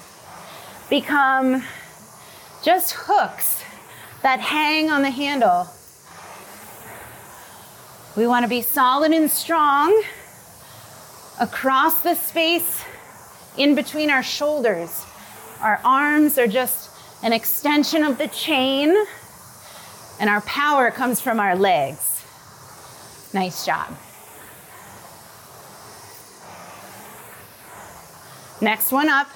become 0.89 1.65
just 2.63 2.94
hooks 2.94 3.62
that 4.22 4.39
hang 4.39 4.89
on 4.89 5.01
the 5.01 5.12
handle. 5.12 5.68
We 8.15 8.27
want 8.27 8.43
to 8.43 8.50
be 8.50 8.62
solid 8.62 9.12
and 9.12 9.29
strong 9.29 10.03
across 11.39 12.03
the 12.03 12.13
space 12.13 12.84
in 13.58 13.74
between 13.74 14.12
our 14.12 14.22
shoulders. 14.22 15.03
Our 15.62 15.79
arms 15.84 16.38
are 16.38 16.48
just 16.48 16.91
an 17.24 17.34
extension 17.34 18.03
of 18.03 18.20
the 18.20 18.27
chain 18.27 18.96
and 20.20 20.29
our 20.29 20.41
power 20.41 20.91
comes 20.91 21.20
from 21.20 21.39
our 21.39 21.55
legs. 21.55 22.24
Nice 23.34 23.65
job. 23.65 23.88
Next 28.62 28.91
one 28.91 29.10
up 29.10 29.27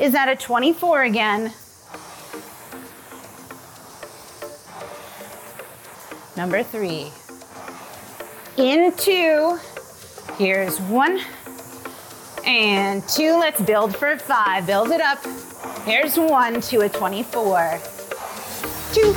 is 0.00 0.16
at 0.16 0.28
a 0.28 0.34
24 0.34 1.04
again. 1.04 1.52
Number 6.36 6.64
three. 6.64 7.12
Into, 8.58 9.56
here's 10.36 10.80
one 10.80 11.20
and 12.44 13.06
two. 13.08 13.38
Let's 13.38 13.60
build 13.60 13.94
for 13.94 14.18
five. 14.18 14.66
Build 14.66 14.90
it 14.90 15.00
up. 15.00 15.24
Here's 15.84 16.16
one 16.18 16.60
to 16.62 16.80
a 16.80 16.88
24. 16.88 17.78
Two, 18.92 19.12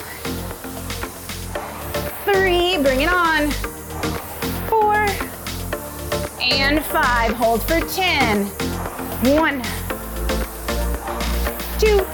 three, 2.24 2.78
bring 2.84 3.02
it 3.02 3.10
on. 3.10 3.50
Four 4.70 5.08
and 6.40 6.86
five, 6.86 7.32
hold 7.32 7.64
for 7.64 7.80
10. 7.80 8.46
One, 9.36 9.64
two, 11.80 12.06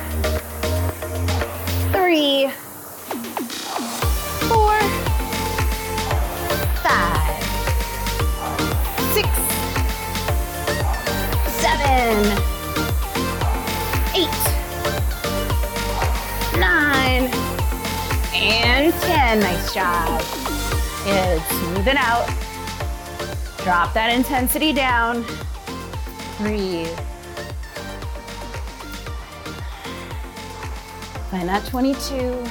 three, 1.91 2.49
Nice 19.67 19.73
job. 19.73 20.21
Good. 21.03 21.41
Smooth 21.41 21.87
it 21.89 21.97
out. 21.97 22.25
Drop 23.63 23.93
that 23.93 24.13
intensity 24.15 24.71
down. 24.71 25.25
Breathe. 26.37 26.87
Find 31.31 31.49
that 31.49 31.65
22. 31.67 32.43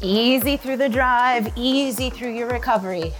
Easy 0.00 0.56
through 0.56 0.76
the 0.76 0.88
drive, 0.88 1.52
easy 1.56 2.10
through 2.10 2.34
your 2.34 2.48
recovery. 2.48 3.12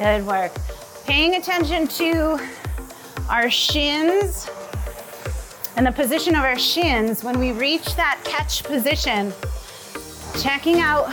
Good 0.00 0.26
work. 0.26 0.52
Paying 1.04 1.34
attention 1.34 1.86
to 1.86 2.40
our 3.28 3.50
shins 3.50 4.48
and 5.76 5.86
the 5.86 5.92
position 5.92 6.34
of 6.34 6.42
our 6.42 6.58
shins 6.58 7.22
when 7.22 7.38
we 7.38 7.52
reach 7.52 7.96
that 7.96 8.18
catch 8.24 8.64
position. 8.64 9.30
Checking 10.40 10.80
out 10.80 11.12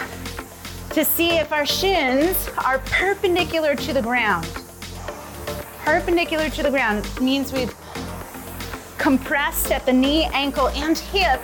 to 0.91 1.03
see 1.03 1.31
if 1.31 1.51
our 1.51 1.65
shins 1.65 2.49
are 2.63 2.79
perpendicular 2.85 3.75
to 3.75 3.91
the 3.91 4.01
ground. 4.01 4.49
Perpendicular 5.79 6.49
to 6.51 6.63
the 6.63 6.69
ground 6.69 7.09
means 7.19 7.51
we've 7.51 7.75
compressed 8.97 9.69
at 9.69 9.85
the 9.85 9.91
knee, 9.91 10.29
ankle, 10.31 10.69
and 10.69 10.97
hip 10.97 11.41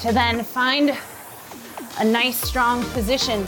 to 0.00 0.12
then 0.12 0.42
find 0.42 0.98
a 2.00 2.04
nice 2.04 2.36
strong 2.36 2.82
position 2.86 3.46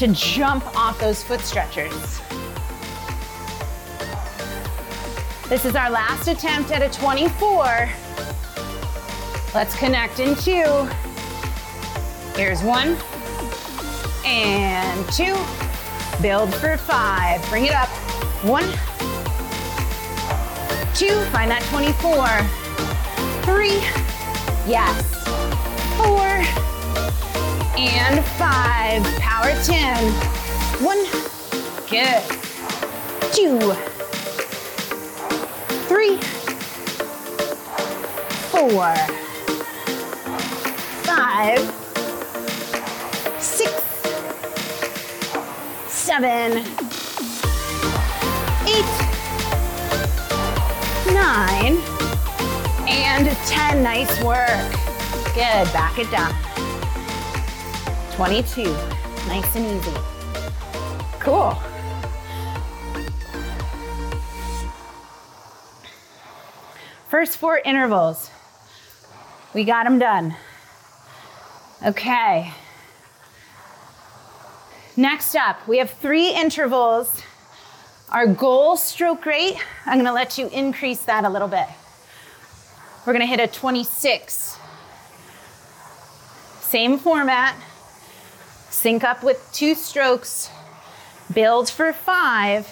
to 0.00 0.08
jump 0.14 0.64
off 0.74 0.98
those 0.98 1.22
foot 1.22 1.40
stretchers. 1.40 1.92
This 5.46 5.66
is 5.66 5.76
our 5.76 5.90
last 5.90 6.26
attempt 6.26 6.70
at 6.70 6.80
a 6.80 6.88
24. 6.88 7.86
Let's 9.54 9.76
connect 9.76 10.18
in 10.18 10.34
two. 10.36 10.88
Here's 12.34 12.62
one 12.62 12.96
and 14.24 15.06
two. 15.12 15.36
Build 16.22 16.54
for 16.54 16.78
five. 16.78 17.46
Bring 17.50 17.66
it 17.66 17.74
up. 17.74 17.90
One, 18.42 18.64
two. 20.94 21.20
Find 21.30 21.50
that 21.50 21.62
24. 21.68 22.26
Three. 23.44 23.80
Yes. 24.66 25.04
Four 25.98 26.69
and 27.88 28.22
five. 28.36 29.02
Power 29.20 29.52
10. 29.64 30.12
One. 30.84 31.02
Good. 31.88 32.22
Two. 33.32 33.72
Three. 35.88 36.18
Four. 38.50 38.94
Five. 41.06 41.60
Six. 43.40 43.72
Seven. 45.88 46.58
Eight. 48.68 48.84
Nine. 51.14 51.78
And 52.86 53.26
10. 53.46 53.82
Nice 53.82 54.22
work. 54.22 54.72
Good. 55.34 55.72
Back 55.72 55.98
it 55.98 56.10
down. 56.10 56.49
22. 58.20 58.64
Nice 59.28 59.56
and 59.56 59.64
easy. 59.64 59.96
Cool. 61.20 61.54
First 67.08 67.38
four 67.38 67.62
intervals. 67.64 68.30
We 69.54 69.64
got 69.64 69.84
them 69.84 69.98
done. 69.98 70.36
Okay. 71.82 72.52
Next 74.98 75.34
up, 75.34 75.66
we 75.66 75.78
have 75.78 75.88
three 75.88 76.28
intervals. 76.28 77.22
Our 78.10 78.26
goal 78.26 78.76
stroke 78.76 79.24
rate, 79.24 79.56
I'm 79.86 79.96
gonna 79.96 80.12
let 80.12 80.36
you 80.36 80.48
increase 80.48 81.04
that 81.04 81.24
a 81.24 81.30
little 81.30 81.48
bit. 81.48 81.68
We're 83.06 83.14
gonna 83.14 83.24
hit 83.24 83.40
a 83.40 83.46
26. 83.46 84.58
Same 86.60 86.98
format, 86.98 87.56
sync 88.70 89.04
up 89.04 89.22
with 89.22 89.48
two 89.52 89.74
strokes, 89.74 90.50
build 91.32 91.68
for 91.68 91.92
five, 91.92 92.66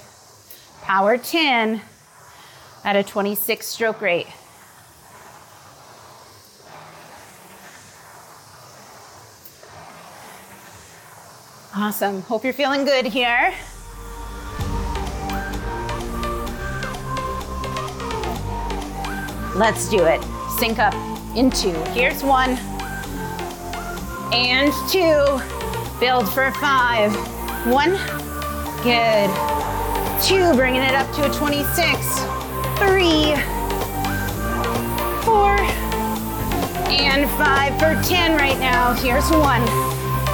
power 0.82 1.18
10 1.18 1.82
at 2.84 2.96
a 2.96 3.02
26 3.02 3.66
stroke 3.66 4.00
rate. 4.00 4.28
Awesome. 11.76 12.22
Hope 12.22 12.42
you're 12.42 12.52
feeling 12.52 12.84
good 12.84 13.06
here. 13.06 13.54
Let's 19.54 19.88
do 19.88 20.04
it. 20.04 20.22
Sync 20.58 20.78
up 20.78 20.94
in 21.36 21.50
two. 21.50 21.72
Here's 21.92 22.22
one 22.22 22.58
and 24.32 24.72
two. 24.88 25.57
Build 26.00 26.28
for 26.32 26.52
five. 26.52 27.12
One. 27.66 27.98
Good. 28.84 29.28
Two, 30.22 30.54
bringing 30.54 30.82
it 30.82 30.94
up 30.94 31.12
to 31.16 31.28
a 31.28 31.34
26. 31.34 31.66
Three. 32.78 33.34
Four. 35.24 35.58
And 36.88 37.28
five 37.30 37.74
for 37.80 38.00
10 38.08 38.36
right 38.36 38.56
now. 38.60 38.92
Here's 38.94 39.28
one. 39.30 39.64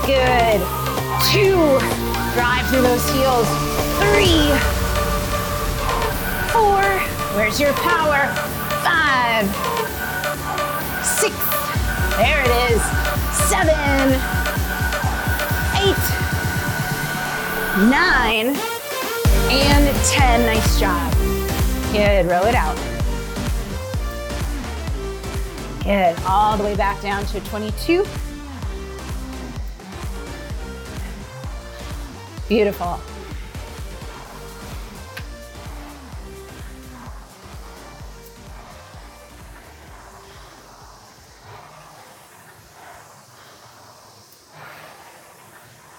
Good. 0.05 0.61
Two. 1.33 1.57
Drive 2.35 2.69
through 2.69 2.83
those 2.83 3.09
heels. 3.13 3.49
Three. 4.05 4.53
Four. 6.53 6.85
Where's 7.37 7.59
your 7.59 7.73
power? 7.73 8.29
Five. 8.85 9.49
Six. 11.03 11.35
There 12.19 12.43
it 12.45 12.71
is. 12.71 12.83
Seven. 13.49 14.44
Eight. 15.85 15.97
Nine. 17.91 18.57
And 19.51 19.97
10. 20.07 20.47
Nice 20.47 20.81
job. 20.81 21.13
Good. 21.93 22.27
Row 22.27 22.47
it 22.47 22.55
out. 22.55 22.77
Good. 25.83 26.19
All 26.27 26.57
the 26.57 26.65
way 26.65 26.75
back 26.75 27.03
down 27.03 27.27
to 27.27 27.41
22. 27.41 28.07
Beautiful. 32.49 33.14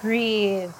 Breathe. 0.05 0.71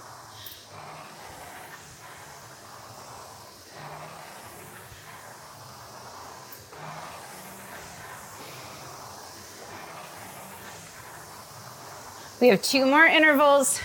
We 12.39 12.49
have 12.49 12.61
two 12.61 12.85
more 12.85 13.07
intervals 13.07 13.81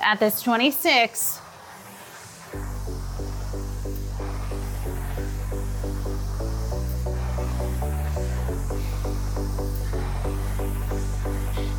at 0.00 0.18
this 0.18 0.42
26. 0.42 1.38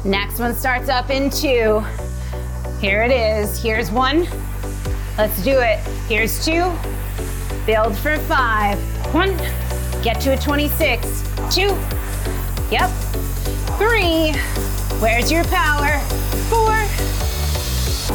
Next 0.05 0.39
one 0.39 0.55
starts 0.55 0.87
up 0.87 1.09
in 1.09 1.29
two. 1.29 1.83
Here 2.83 3.01
it 3.01 3.11
is. 3.11 3.63
Here's 3.63 3.89
one. 3.91 4.27
Let's 5.17 5.41
do 5.41 5.57
it. 5.59 5.79
Here's 6.09 6.43
two. 6.43 6.69
Build 7.65 7.97
for 7.97 8.17
five. 8.27 8.77
One. 9.13 9.37
Get 10.03 10.19
to 10.19 10.33
a 10.33 10.37
26. 10.37 11.23
Two. 11.49 11.77
Yep. 12.69 12.89
Three. 13.79 14.33
Where's 14.99 15.31
your 15.31 15.45
power? 15.45 15.97
Four. 16.49 16.73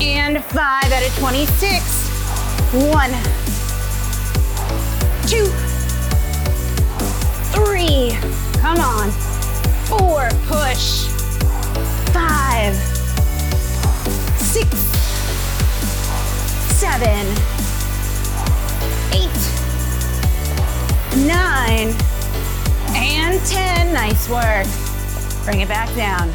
And 0.02 0.44
five 0.44 0.92
at 0.92 1.02
a 1.02 1.18
26. 1.18 2.10
One. 2.92 3.12
Two. 5.26 5.46
Three. 7.56 8.18
Come 8.60 8.80
on. 8.80 9.10
Four. 9.86 10.28
Push. 10.46 11.06
Five. 12.12 12.97
Six. 14.48 14.70
Seven. 16.80 17.26
Eight. 19.12 19.40
Nine. 21.26 21.94
And 22.96 23.38
10. 23.46 23.92
Nice 23.92 24.26
work. 24.30 24.66
Bring 25.44 25.60
it 25.60 25.68
back 25.68 25.94
down. 25.94 26.32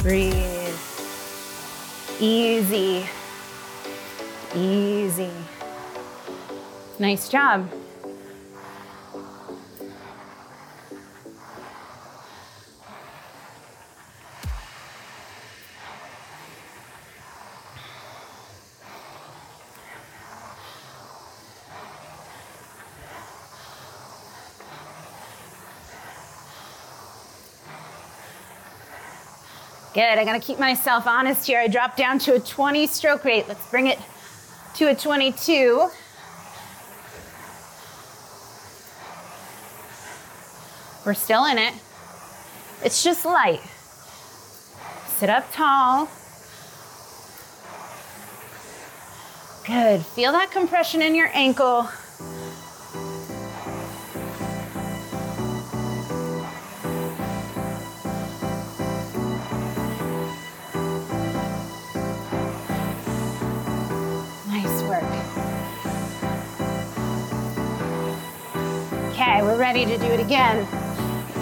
Breathe. 0.00 0.78
Easy. 2.20 3.04
Easy. 4.54 5.32
Nice 7.00 7.28
job. 7.28 7.68
Good, 29.94 30.18
I 30.18 30.24
gotta 30.24 30.40
keep 30.40 30.58
myself 30.58 31.06
honest 31.06 31.46
here. 31.46 31.60
I 31.60 31.68
dropped 31.68 31.96
down 31.96 32.18
to 32.20 32.34
a 32.34 32.40
20 32.40 32.88
stroke 32.88 33.24
rate. 33.24 33.46
Let's 33.46 33.64
bring 33.70 33.86
it 33.86 34.00
to 34.74 34.86
a 34.86 34.94
22. 34.94 35.88
We're 41.06 41.14
still 41.14 41.44
in 41.44 41.58
it. 41.58 41.74
It's 42.82 43.04
just 43.04 43.24
light. 43.24 43.60
Sit 45.06 45.30
up 45.30 45.52
tall. 45.52 46.08
Good. 49.64 50.04
Feel 50.04 50.32
that 50.32 50.50
compression 50.50 51.02
in 51.02 51.14
your 51.14 51.30
ankle. 51.32 51.88
Ready 69.74 69.86
to 69.86 69.98
do 69.98 70.04
it 70.04 70.20
again. 70.20 70.58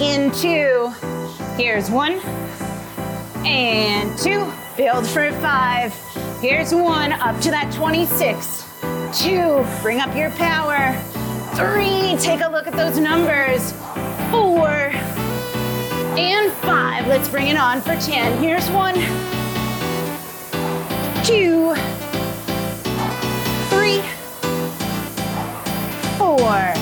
In 0.01 0.33
two. 0.33 0.90
here's 1.59 1.90
one, 1.90 2.12
and 3.45 4.18
two. 4.18 4.51
Build 4.75 5.07
for 5.07 5.31
five. 5.33 5.92
Here's 6.40 6.75
one, 6.75 7.12
up 7.12 7.38
to 7.42 7.51
that 7.51 7.71
26. 7.75 8.64
Two, 9.12 9.66
bring 9.83 10.01
up 10.01 10.16
your 10.16 10.31
power. 10.31 10.99
Three, 11.57 12.16
take 12.18 12.40
a 12.40 12.49
look 12.49 12.66
at 12.66 12.73
those 12.73 12.99
numbers. 12.99 13.73
Four, 14.31 14.71
and 16.16 16.51
five. 16.62 17.07
Let's 17.09 17.29
bring 17.29 17.49
it 17.49 17.59
on 17.59 17.83
for 17.83 17.97
10. 17.97 18.42
Here's 18.42 18.66
one, 18.71 18.95
two, 21.23 21.75
three, 23.68 24.01
four, 26.16 26.82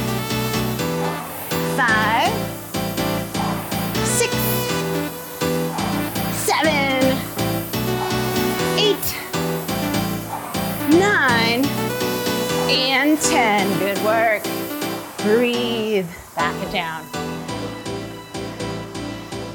down. 16.70 17.04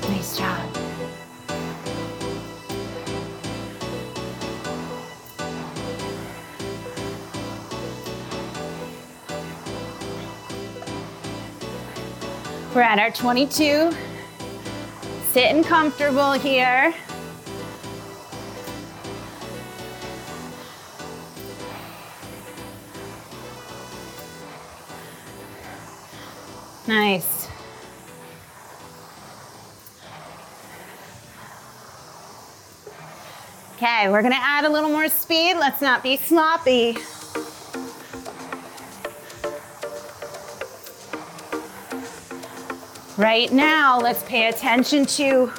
Nice 0.10 0.38
job. 0.38 0.76
We're 12.74 12.82
at 12.82 13.00
our 13.00 13.12
22. 13.12 13.92
Sitting 15.32 15.64
comfortable 15.64 16.34
here. 16.34 16.94
Nice. 26.88 27.50
Okay, 33.76 34.08
we're 34.10 34.22
gonna 34.22 34.36
add 34.40 34.66
a 34.66 34.70
little 34.70 34.90
more 34.90 35.10
speed. 35.10 35.56
Let's 35.58 35.82
not 35.82 36.04
be 36.04 36.16
sloppy. 36.16 36.98
Right 43.18 43.52
now, 43.52 44.00
let's 44.00 44.22
pay 44.24 44.50
attention 44.50 45.06
to 45.06 45.52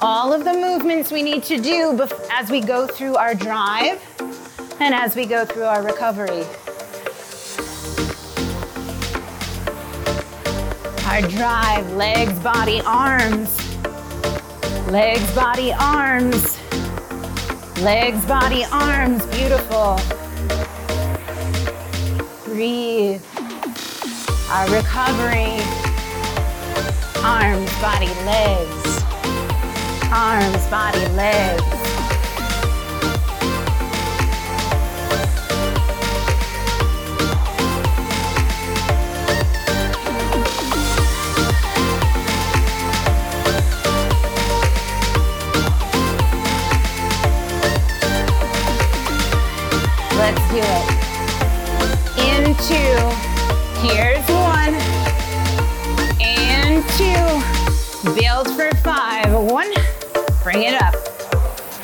all 0.00 0.32
of 0.32 0.44
the 0.44 0.52
movements 0.52 1.10
we 1.10 1.22
need 1.22 1.42
to 1.44 1.58
do 1.58 1.98
as 2.30 2.50
we 2.50 2.60
go 2.60 2.86
through 2.86 3.16
our 3.16 3.34
drive 3.34 4.00
and 4.78 4.94
as 4.94 5.16
we 5.16 5.26
go 5.26 5.44
through 5.44 5.64
our 5.64 5.82
recovery. 5.82 6.44
Our 11.08 11.22
drive, 11.22 11.90
legs, 11.92 12.38
body, 12.40 12.82
arms. 12.84 13.56
Legs, 14.90 15.34
body, 15.34 15.72
arms. 15.72 16.58
Legs, 17.80 18.26
body, 18.26 18.64
arms. 18.70 19.24
Beautiful. 19.28 19.98
Breathe. 22.44 23.22
Our 24.50 24.68
recovery. 24.68 25.56
Arms, 27.24 27.72
body, 27.80 28.12
legs. 28.26 29.02
Arms, 30.12 30.66
body, 30.66 31.06
legs. 31.16 31.77
It. 50.60 50.90
Into. 52.18 52.82
Here's 53.78 54.26
one. 54.28 54.74
And 56.20 56.82
two. 56.98 58.12
Build 58.20 58.50
for 58.56 58.74
five. 58.78 59.32
One. 59.32 59.72
Bring 60.42 60.64
it 60.64 60.82
up. 60.82 60.94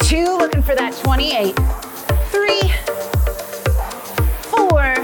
Two. 0.01 0.37
Looking 0.39 0.63
for 0.63 0.75
that 0.75 0.93
28. 1.05 1.55
Three. 2.33 2.69
Four. 4.51 4.97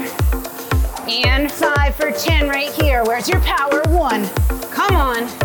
And 1.07 1.49
five 1.49 1.95
for 1.95 2.11
10 2.11 2.49
right 2.49 2.71
here. 2.71 3.05
Where's 3.05 3.29
your 3.29 3.39
power? 3.39 3.81
One. 3.87 4.27
Come 4.71 4.97
on. 4.97 5.40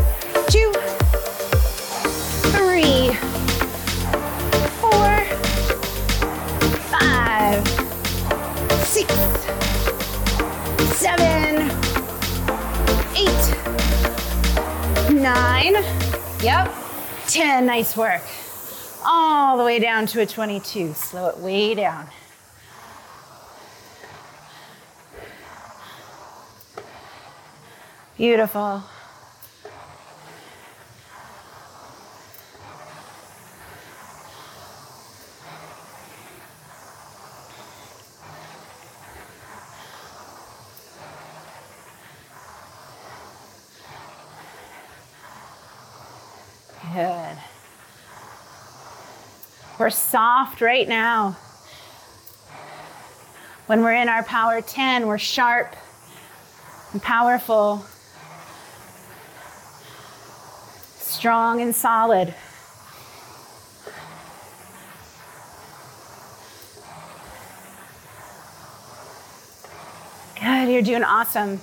Nine, 15.22 15.74
yep, 16.42 16.72
10. 17.28 17.66
Nice 17.66 17.96
work. 17.96 18.22
All 19.04 19.56
the 19.56 19.64
way 19.64 19.78
down 19.78 20.06
to 20.06 20.20
a 20.20 20.26
22. 20.26 20.94
Slow 20.94 21.28
it 21.28 21.38
way 21.38 21.74
down. 21.74 22.06
Beautiful. 28.16 28.82
We're 49.86 49.90
soft 49.90 50.62
right 50.62 50.88
now. 50.88 51.36
When 53.66 53.82
we're 53.82 53.94
in 53.94 54.08
our 54.08 54.24
power 54.24 54.60
10, 54.60 55.06
we're 55.06 55.16
sharp 55.16 55.76
and 56.92 57.00
powerful, 57.00 57.86
strong 60.98 61.60
and 61.60 61.72
solid. 61.72 62.34
Good, 70.40 70.68
you're 70.68 70.82
doing 70.82 71.04
awesome. 71.04 71.60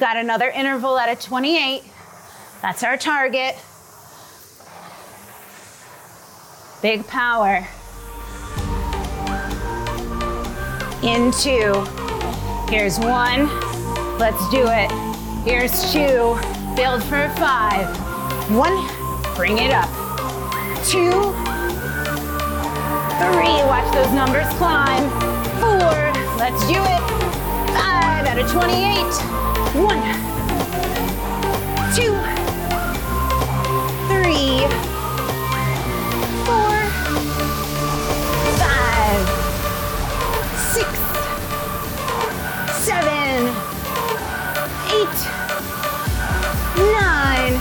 Got 0.00 0.16
another 0.16 0.48
interval 0.48 0.98
at 0.98 1.10
a 1.10 1.28
28. 1.28 1.82
That's 2.62 2.82
our 2.82 2.96
target. 2.96 3.54
Big 6.80 7.06
power. 7.06 7.66
Into. 11.02 11.84
Here's 12.70 12.98
one. 12.98 13.46
Let's 14.16 14.48
do 14.48 14.64
it. 14.68 14.90
Here's 15.44 15.92
two. 15.92 16.34
Build 16.74 17.02
for 17.02 17.28
five. 17.36 17.86
One. 18.50 18.88
Bring 19.36 19.58
it 19.58 19.70
up. 19.70 19.90
Two. 20.86 21.10
Three. 23.20 23.60
Watch 23.68 23.92
those 23.92 24.10
numbers 24.14 24.48
climb. 24.56 25.10
Four. 25.60 26.10
Let's 26.38 26.66
do 26.66 26.80
it. 26.80 27.00
Five 27.74 28.26
out 28.26 28.38
of 28.38 28.50
28. 28.50 29.39
One, 29.72 30.02
two, 31.94 32.14
three, 34.08 34.60
four, 36.44 36.76
five, 38.58 39.22
six, 40.74 40.88
seven, 42.84 43.46
eight, 44.90 45.18
nine, 46.76 47.54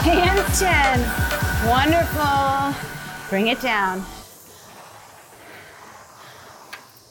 and 0.06 0.40
10. 0.54 1.68
Wonderful. 1.68 2.74
Bring 3.28 3.46
it 3.48 3.60
down. 3.60 4.04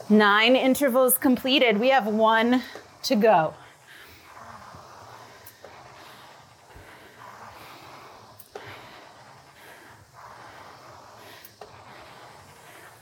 Nine 0.10 0.56
intervals 0.56 1.18
completed. 1.18 1.80
We 1.80 1.90
have 1.90 2.08
one 2.08 2.64
to 3.04 3.16
go. 3.16 3.54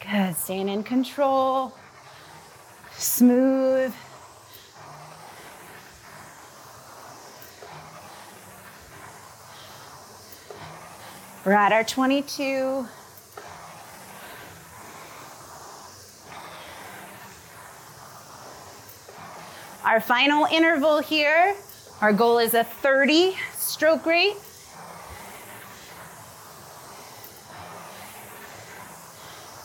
Good. 0.09 0.37
Staying 0.37 0.69
in 0.69 0.83
control. 0.83 1.73
Smooth. 2.93 3.93
We're 11.45 11.51
at 11.51 11.73
our 11.73 11.83
22. 11.83 12.87
Our 19.83 19.99
final 19.99 20.45
interval 20.45 20.99
here, 20.99 21.55
our 21.99 22.13
goal 22.13 22.39
is 22.39 22.53
a 22.53 22.63
30 22.63 23.35
stroke 23.53 24.05
rate. 24.05 24.35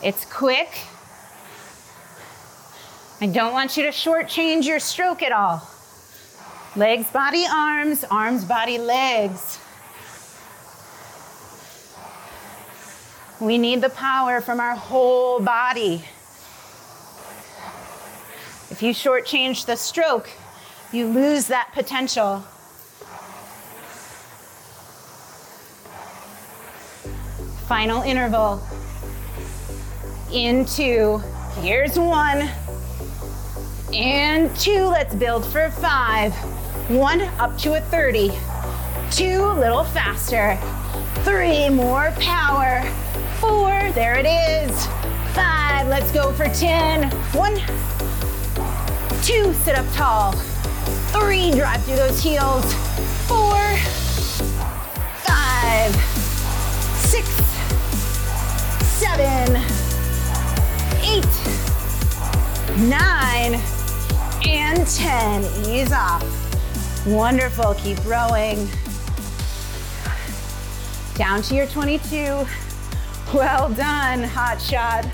It's 0.03 0.25
quick. 0.25 0.69
I 3.21 3.27
don't 3.27 3.53
want 3.53 3.77
you 3.77 3.83
to 3.83 3.89
shortchange 3.89 4.65
your 4.65 4.79
stroke 4.79 5.21
at 5.23 5.31
all. 5.31 5.65
Legs, 6.75 7.09
body, 7.09 7.45
arms, 7.49 8.03
arms, 8.11 8.43
body, 8.43 8.77
legs. 8.77 9.59
We 13.39 13.57
need 13.57 13.79
the 13.79 13.91
power 13.91 14.41
from 14.41 14.59
our 14.59 14.75
whole 14.75 15.39
body. 15.39 16.03
If 18.71 18.79
you 18.81 18.93
shortchange 18.93 19.65
the 19.65 19.77
stroke, 19.77 20.29
you 20.91 21.07
lose 21.07 21.47
that 21.47 21.69
potential. 21.73 22.39
Final 27.69 28.01
interval. 28.01 28.61
Into, 30.33 31.19
here's 31.61 31.99
one, 31.99 32.49
and 33.93 34.55
two. 34.55 34.85
Let's 34.85 35.13
build 35.13 35.45
for 35.45 35.69
five. 35.69 36.33
One 36.89 37.21
up 37.39 37.55
to 37.59 37.75
a 37.75 37.81
30. 37.81 38.31
Two, 39.11 39.43
a 39.45 39.53
little 39.53 39.83
faster. 39.83 40.57
Three, 41.23 41.69
more 41.69 42.11
power. 42.19 42.81
Four, 43.39 43.91
there 43.93 44.15
it 44.17 44.25
is. 44.25 44.87
Five, 45.35 45.87
let's 45.87 46.11
go 46.11 46.33
for 46.33 46.45
10. 46.45 47.11
One, 47.33 47.53
two, 49.21 49.53
sit 49.53 49.75
up 49.75 49.85
tall. 49.93 50.31
Three, 51.11 51.51
drive 51.51 51.83
through 51.83 51.97
those 51.97 52.19
heels. 52.19 52.73
Four, 53.27 53.59
five, 55.21 55.95
six, 57.05 57.29
seven, 58.97 59.72
nine, 62.89 63.59
and 64.45 64.85
10. 64.87 65.43
Ease 65.67 65.91
off. 65.91 66.23
Wonderful. 67.05 67.73
Keep 67.75 68.03
rowing. 68.05 68.67
Down 71.15 71.41
to 71.43 71.55
your 71.55 71.67
22. 71.67 72.45
Well 73.33 73.69
done, 73.69 74.23
hot 74.23 74.61
shot. 74.61 75.05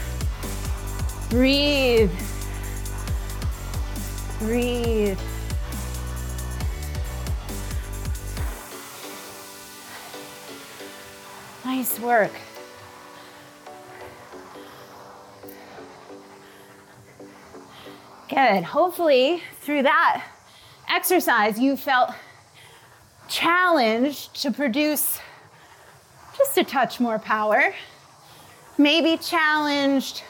Breathe. 1.29 2.11
Breathe. 4.39 5.19
Nice 11.63 11.99
work. 11.99 12.31
Good. 18.29 18.63
Hopefully, 18.63 19.41
through 19.61 19.83
that 19.83 20.23
exercise, 20.87 21.59
you 21.59 21.75
felt 21.75 22.11
challenged 23.27 24.39
to 24.43 24.51
produce 24.51 25.17
just 26.37 26.55
a 26.55 26.63
touch 26.63 26.99
more 26.99 27.17
power. 27.17 27.73
Maybe 28.77 29.17
challenged 29.17 30.21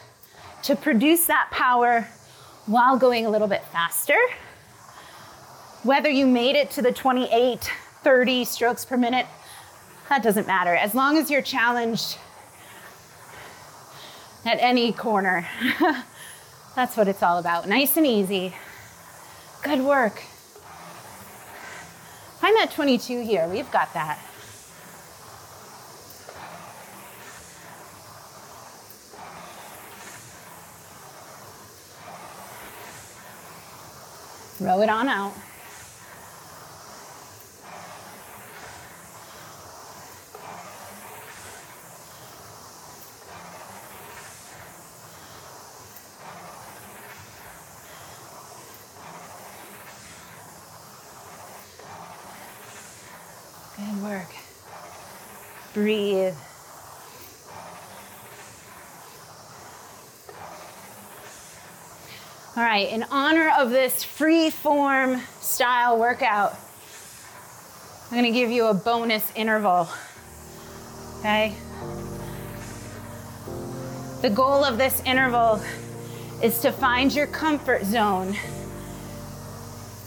to 0.63 0.77
produce 0.77 1.25
that 1.25 1.49
power 1.51 2.07
while 2.67 2.97
going 2.97 3.25
a 3.25 3.29
little 3.29 3.49
bit 3.49 3.65
faster. 3.65 4.17
Whether 5.83 6.09
you 6.09 6.25
made 6.25 6.55
it 6.55 6.71
to 6.71 6.81
the 6.81 6.93
28, 6.93 7.69
30 8.01 8.45
strokes 8.45 8.85
per 8.85 8.95
minute, 8.95 9.25
that 10.07 10.23
doesn't 10.23 10.47
matter. 10.47 10.73
As 10.73 10.95
long 10.95 11.17
as 11.17 11.29
you're 11.29 11.41
challenged 11.41 12.17
at 14.45 14.57
any 14.61 14.93
corner. 14.93 15.45
That's 16.75 16.95
what 16.95 17.07
it's 17.07 17.21
all 17.21 17.37
about. 17.37 17.67
Nice 17.67 17.97
and 17.97 18.05
easy. 18.05 18.53
Good 19.63 19.81
work. 19.81 20.23
Find 22.39 22.55
that 22.57 22.71
22 22.71 23.21
here. 23.21 23.47
We've 23.47 23.69
got 23.69 23.93
that. 23.93 24.17
Row 34.61 34.81
it 34.81 34.89
on 34.89 35.07
out. 35.07 35.33
Good 53.79 54.03
work. 54.03 54.27
Breathe. 55.73 56.35
All 62.57 62.63
right, 62.63 62.89
in 62.91 63.03
honor 63.09 63.53
of 63.57 63.69
this 63.69 64.03
free 64.03 64.49
form 64.49 65.21
style 65.39 65.97
workout, 65.97 66.57
I'm 68.11 68.17
gonna 68.17 68.31
give 68.31 68.51
you 68.51 68.65
a 68.65 68.73
bonus 68.73 69.31
interval. 69.33 69.87
Okay? 71.19 71.55
The 74.21 74.29
goal 74.29 74.65
of 74.65 74.77
this 74.77 75.01
interval 75.05 75.61
is 76.43 76.59
to 76.61 76.73
find 76.73 77.15
your 77.15 77.27
comfort 77.27 77.85
zone 77.85 78.35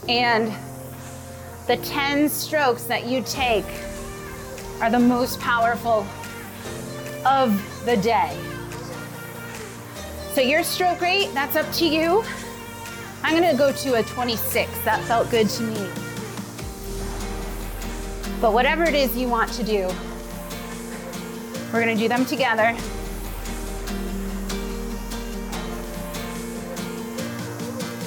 and 0.07 0.53
the 1.67 1.77
10 1.77 2.27
strokes 2.27 2.83
that 2.83 3.05
you 3.05 3.23
take 3.25 3.65
are 4.81 4.89
the 4.89 4.99
most 4.99 5.39
powerful 5.39 6.05
of 7.25 7.85
the 7.85 7.95
day. 7.97 8.37
So 10.33 10.41
your 10.41 10.63
stroke 10.63 10.99
rate, 10.99 11.29
that's 11.33 11.55
up 11.55 11.71
to 11.73 11.85
you. 11.85 12.23
I'm 13.23 13.33
gonna 13.33 13.57
go 13.57 13.71
to 13.71 13.93
a 13.95 14.03
26. 14.03 14.69
That 14.83 15.01
felt 15.05 15.29
good 15.31 15.47
to 15.49 15.63
me. 15.63 15.89
But 18.41 18.51
whatever 18.51 18.83
it 18.83 18.95
is 18.95 19.15
you 19.15 19.29
want 19.29 19.53
to 19.53 19.63
do, 19.63 19.87
we're 21.71 21.79
gonna 21.79 21.95
do 21.95 22.09
them 22.09 22.25
together. 22.25 22.75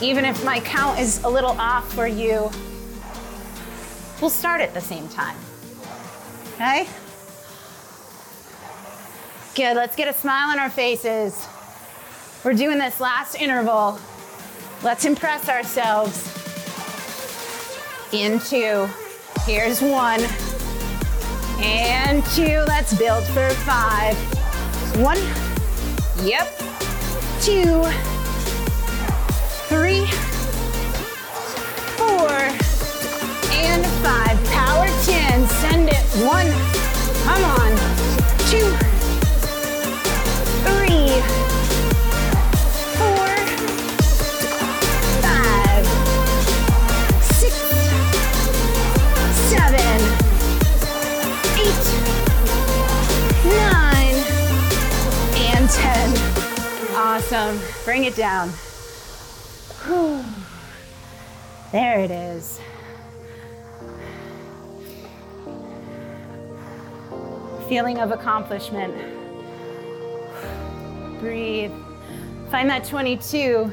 Even 0.02 0.26
if 0.26 0.44
my 0.44 0.60
count 0.60 1.00
is 1.00 1.24
a 1.24 1.28
little 1.28 1.52
off 1.52 1.90
for 1.94 2.06
you, 2.06 2.50
we'll 4.20 4.30
start 4.30 4.60
at 4.60 4.74
the 4.74 4.80
same 4.80 5.08
time. 5.08 5.36
Okay? 6.54 6.86
Good, 9.54 9.76
let's 9.76 9.96
get 9.96 10.08
a 10.08 10.12
smile 10.12 10.50
on 10.50 10.58
our 10.58 10.70
faces. 10.70 11.46
We're 12.44 12.54
doing 12.54 12.78
this 12.78 13.00
last 13.00 13.34
interval. 13.34 13.98
Let's 14.82 15.04
impress 15.04 15.48
ourselves. 15.48 16.32
In 18.12 18.38
two. 18.38 18.88
here's 19.46 19.80
one, 19.80 20.20
and 21.58 22.24
two. 22.26 22.62
Let's 22.66 22.96
build 22.96 23.24
for 23.28 23.48
five. 23.64 24.16
One, 24.98 25.18
yep, 26.24 26.56
two, 27.40 27.82
three, 29.68 30.06
four, 31.96 32.45
and 33.56 33.84
five. 34.04 34.36
Power 34.50 34.86
10. 35.04 35.46
Send 35.48 35.88
it. 35.88 36.04
One. 36.24 36.50
Come 37.24 37.44
on. 37.44 37.70
Two. 38.50 38.68
Three. 40.66 41.08
Four. 42.98 43.28
Five. 45.24 45.86
Six. 47.36 47.54
Seven. 49.50 49.98
Eight. 51.64 51.86
Nine. 53.72 54.18
And 55.54 55.70
10. 55.70 56.96
Awesome. 56.96 57.58
Bring 57.84 58.04
it 58.04 58.16
down. 58.16 58.50
Whew. 59.86 60.24
There 61.72 62.00
it 62.00 62.10
is. 62.10 62.60
Feeling 67.68 67.98
of 67.98 68.12
accomplishment. 68.12 68.94
Breathe. 71.18 71.72
Find 72.50 72.70
that 72.70 72.84
22. 72.84 73.72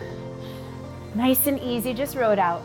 Nice 1.13 1.45
and 1.45 1.59
easy, 1.59 1.93
just 1.93 2.15
it 2.31 2.39
out. 2.39 2.63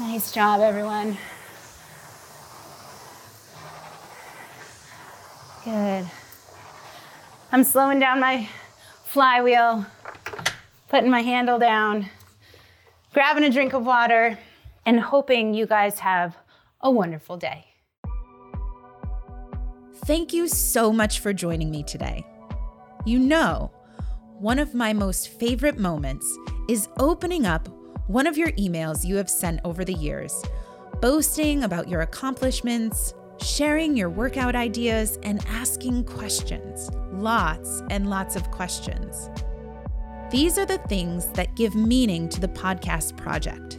Nice 0.00 0.32
job, 0.32 0.62
everyone. 0.62 1.18
Good. 5.62 6.06
I'm 7.52 7.64
slowing 7.64 7.98
down 7.98 8.18
my 8.18 8.48
flywheel, 9.04 9.84
putting 10.88 11.10
my 11.10 11.20
handle 11.20 11.58
down, 11.58 12.08
grabbing 13.12 13.44
a 13.44 13.50
drink 13.50 13.74
of 13.74 13.84
water, 13.84 14.38
and 14.86 14.98
hoping 14.98 15.52
you 15.52 15.66
guys 15.66 15.98
have 15.98 16.34
a 16.80 16.90
wonderful 16.90 17.36
day. 17.36 17.66
Thank 20.06 20.32
you 20.32 20.48
so 20.48 20.94
much 20.94 21.20
for 21.20 21.34
joining 21.34 21.70
me 21.70 21.82
today. 21.82 22.24
You 23.04 23.18
know, 23.18 23.70
one 24.38 24.58
of 24.58 24.72
my 24.72 24.94
most 24.94 25.28
favorite 25.28 25.78
moments 25.78 26.26
is 26.70 26.88
opening 26.98 27.44
up 27.44 27.68
one 28.10 28.26
of 28.26 28.36
your 28.36 28.50
emails 28.52 29.06
you 29.06 29.14
have 29.14 29.30
sent 29.30 29.60
over 29.64 29.84
the 29.84 29.94
years, 29.94 30.42
boasting 31.00 31.62
about 31.62 31.88
your 31.88 32.00
accomplishments, 32.00 33.14
sharing 33.40 33.96
your 33.96 34.10
workout 34.10 34.56
ideas, 34.56 35.16
and 35.22 35.46
asking 35.46 36.02
questions. 36.02 36.90
Lots 37.12 37.84
and 37.88 38.10
lots 38.10 38.34
of 38.34 38.50
questions. 38.50 39.30
These 40.28 40.58
are 40.58 40.66
the 40.66 40.78
things 40.88 41.26
that 41.34 41.54
give 41.54 41.76
meaning 41.76 42.28
to 42.30 42.40
the 42.40 42.48
podcast 42.48 43.16
project. 43.16 43.78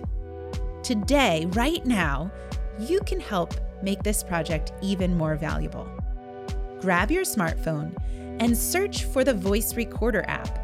Today, 0.82 1.46
right 1.50 1.86
now, 1.86 2.32
you 2.80 3.02
can 3.02 3.20
help 3.20 3.54
make 3.84 4.02
this 4.02 4.24
project 4.24 4.72
even 4.82 5.14
more 5.18 5.36
valuable. 5.36 5.90
Grab 6.80 7.12
your 7.12 7.26
smartphone 7.26 7.94
and 8.40 8.58
search 8.58 9.04
for 9.04 9.26
the 9.26 9.34
Voice 9.34 9.76
Recorder 9.76 10.24
app. 10.30 10.61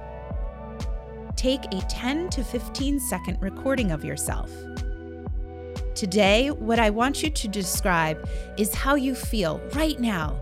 Take 1.37 1.65
a 1.71 1.81
10 1.81 2.31
to 2.31 2.43
15 2.43 2.99
second 2.99 3.37
recording 3.41 3.91
of 3.91 4.03
yourself. 4.03 4.51
Today, 5.93 6.49
what 6.49 6.79
I 6.79 6.89
want 6.89 7.21
you 7.21 7.29
to 7.29 7.47
describe 7.47 8.27
is 8.57 8.73
how 8.73 8.95
you 8.95 9.13
feel 9.13 9.61
right 9.75 9.99
now, 9.99 10.41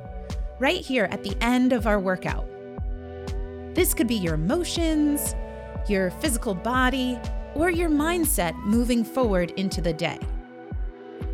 right 0.58 0.80
here 0.80 1.10
at 1.12 1.22
the 1.22 1.36
end 1.42 1.74
of 1.74 1.86
our 1.86 2.00
workout. 2.00 2.48
This 3.74 3.94
could 3.94 4.08
be 4.08 4.16
your 4.16 4.36
emotions, 4.36 5.36
your 5.90 6.12
physical 6.12 6.56
body, 6.56 7.20
or 7.56 7.70
your 7.70 7.90
mindset 7.90 8.56
moving 8.64 9.04
forward 9.04 9.52
into 9.58 9.82
the 9.82 9.94
day. 9.94 10.20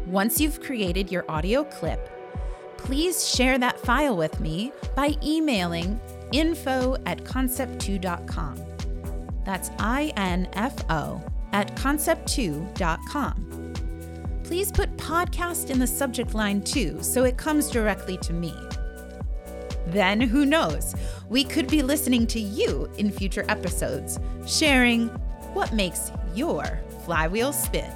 Once 0.07 0.41
you've 0.41 0.59
created 0.59 1.11
your 1.11 1.23
audio 1.29 1.63
clip, 1.65 2.09
please 2.77 3.29
share 3.29 3.59
that 3.59 3.79
file 3.79 4.17
with 4.17 4.39
me 4.39 4.71
by 4.95 5.15
emailing 5.23 6.01
info 6.31 6.95
at 7.05 7.23
concept2.com. 7.23 8.70
That's 9.51 9.69
I 9.79 10.13
N 10.15 10.47
F 10.53 10.73
O 10.89 11.21
at 11.51 11.75
concept2.com. 11.75 13.73
Please 14.45 14.71
put 14.71 14.95
podcast 14.95 15.69
in 15.69 15.77
the 15.77 15.87
subject 15.87 16.33
line 16.33 16.61
too, 16.61 17.03
so 17.03 17.25
it 17.25 17.35
comes 17.35 17.69
directly 17.69 18.15
to 18.19 18.31
me. 18.31 18.55
Then 19.87 20.21
who 20.21 20.45
knows? 20.45 20.95
We 21.27 21.43
could 21.43 21.67
be 21.67 21.81
listening 21.81 22.27
to 22.27 22.39
you 22.39 22.89
in 22.97 23.11
future 23.11 23.43
episodes, 23.49 24.21
sharing 24.47 25.09
what 25.53 25.73
makes 25.73 26.13
your 26.33 26.79
flywheel 27.03 27.51
spin. 27.51 27.91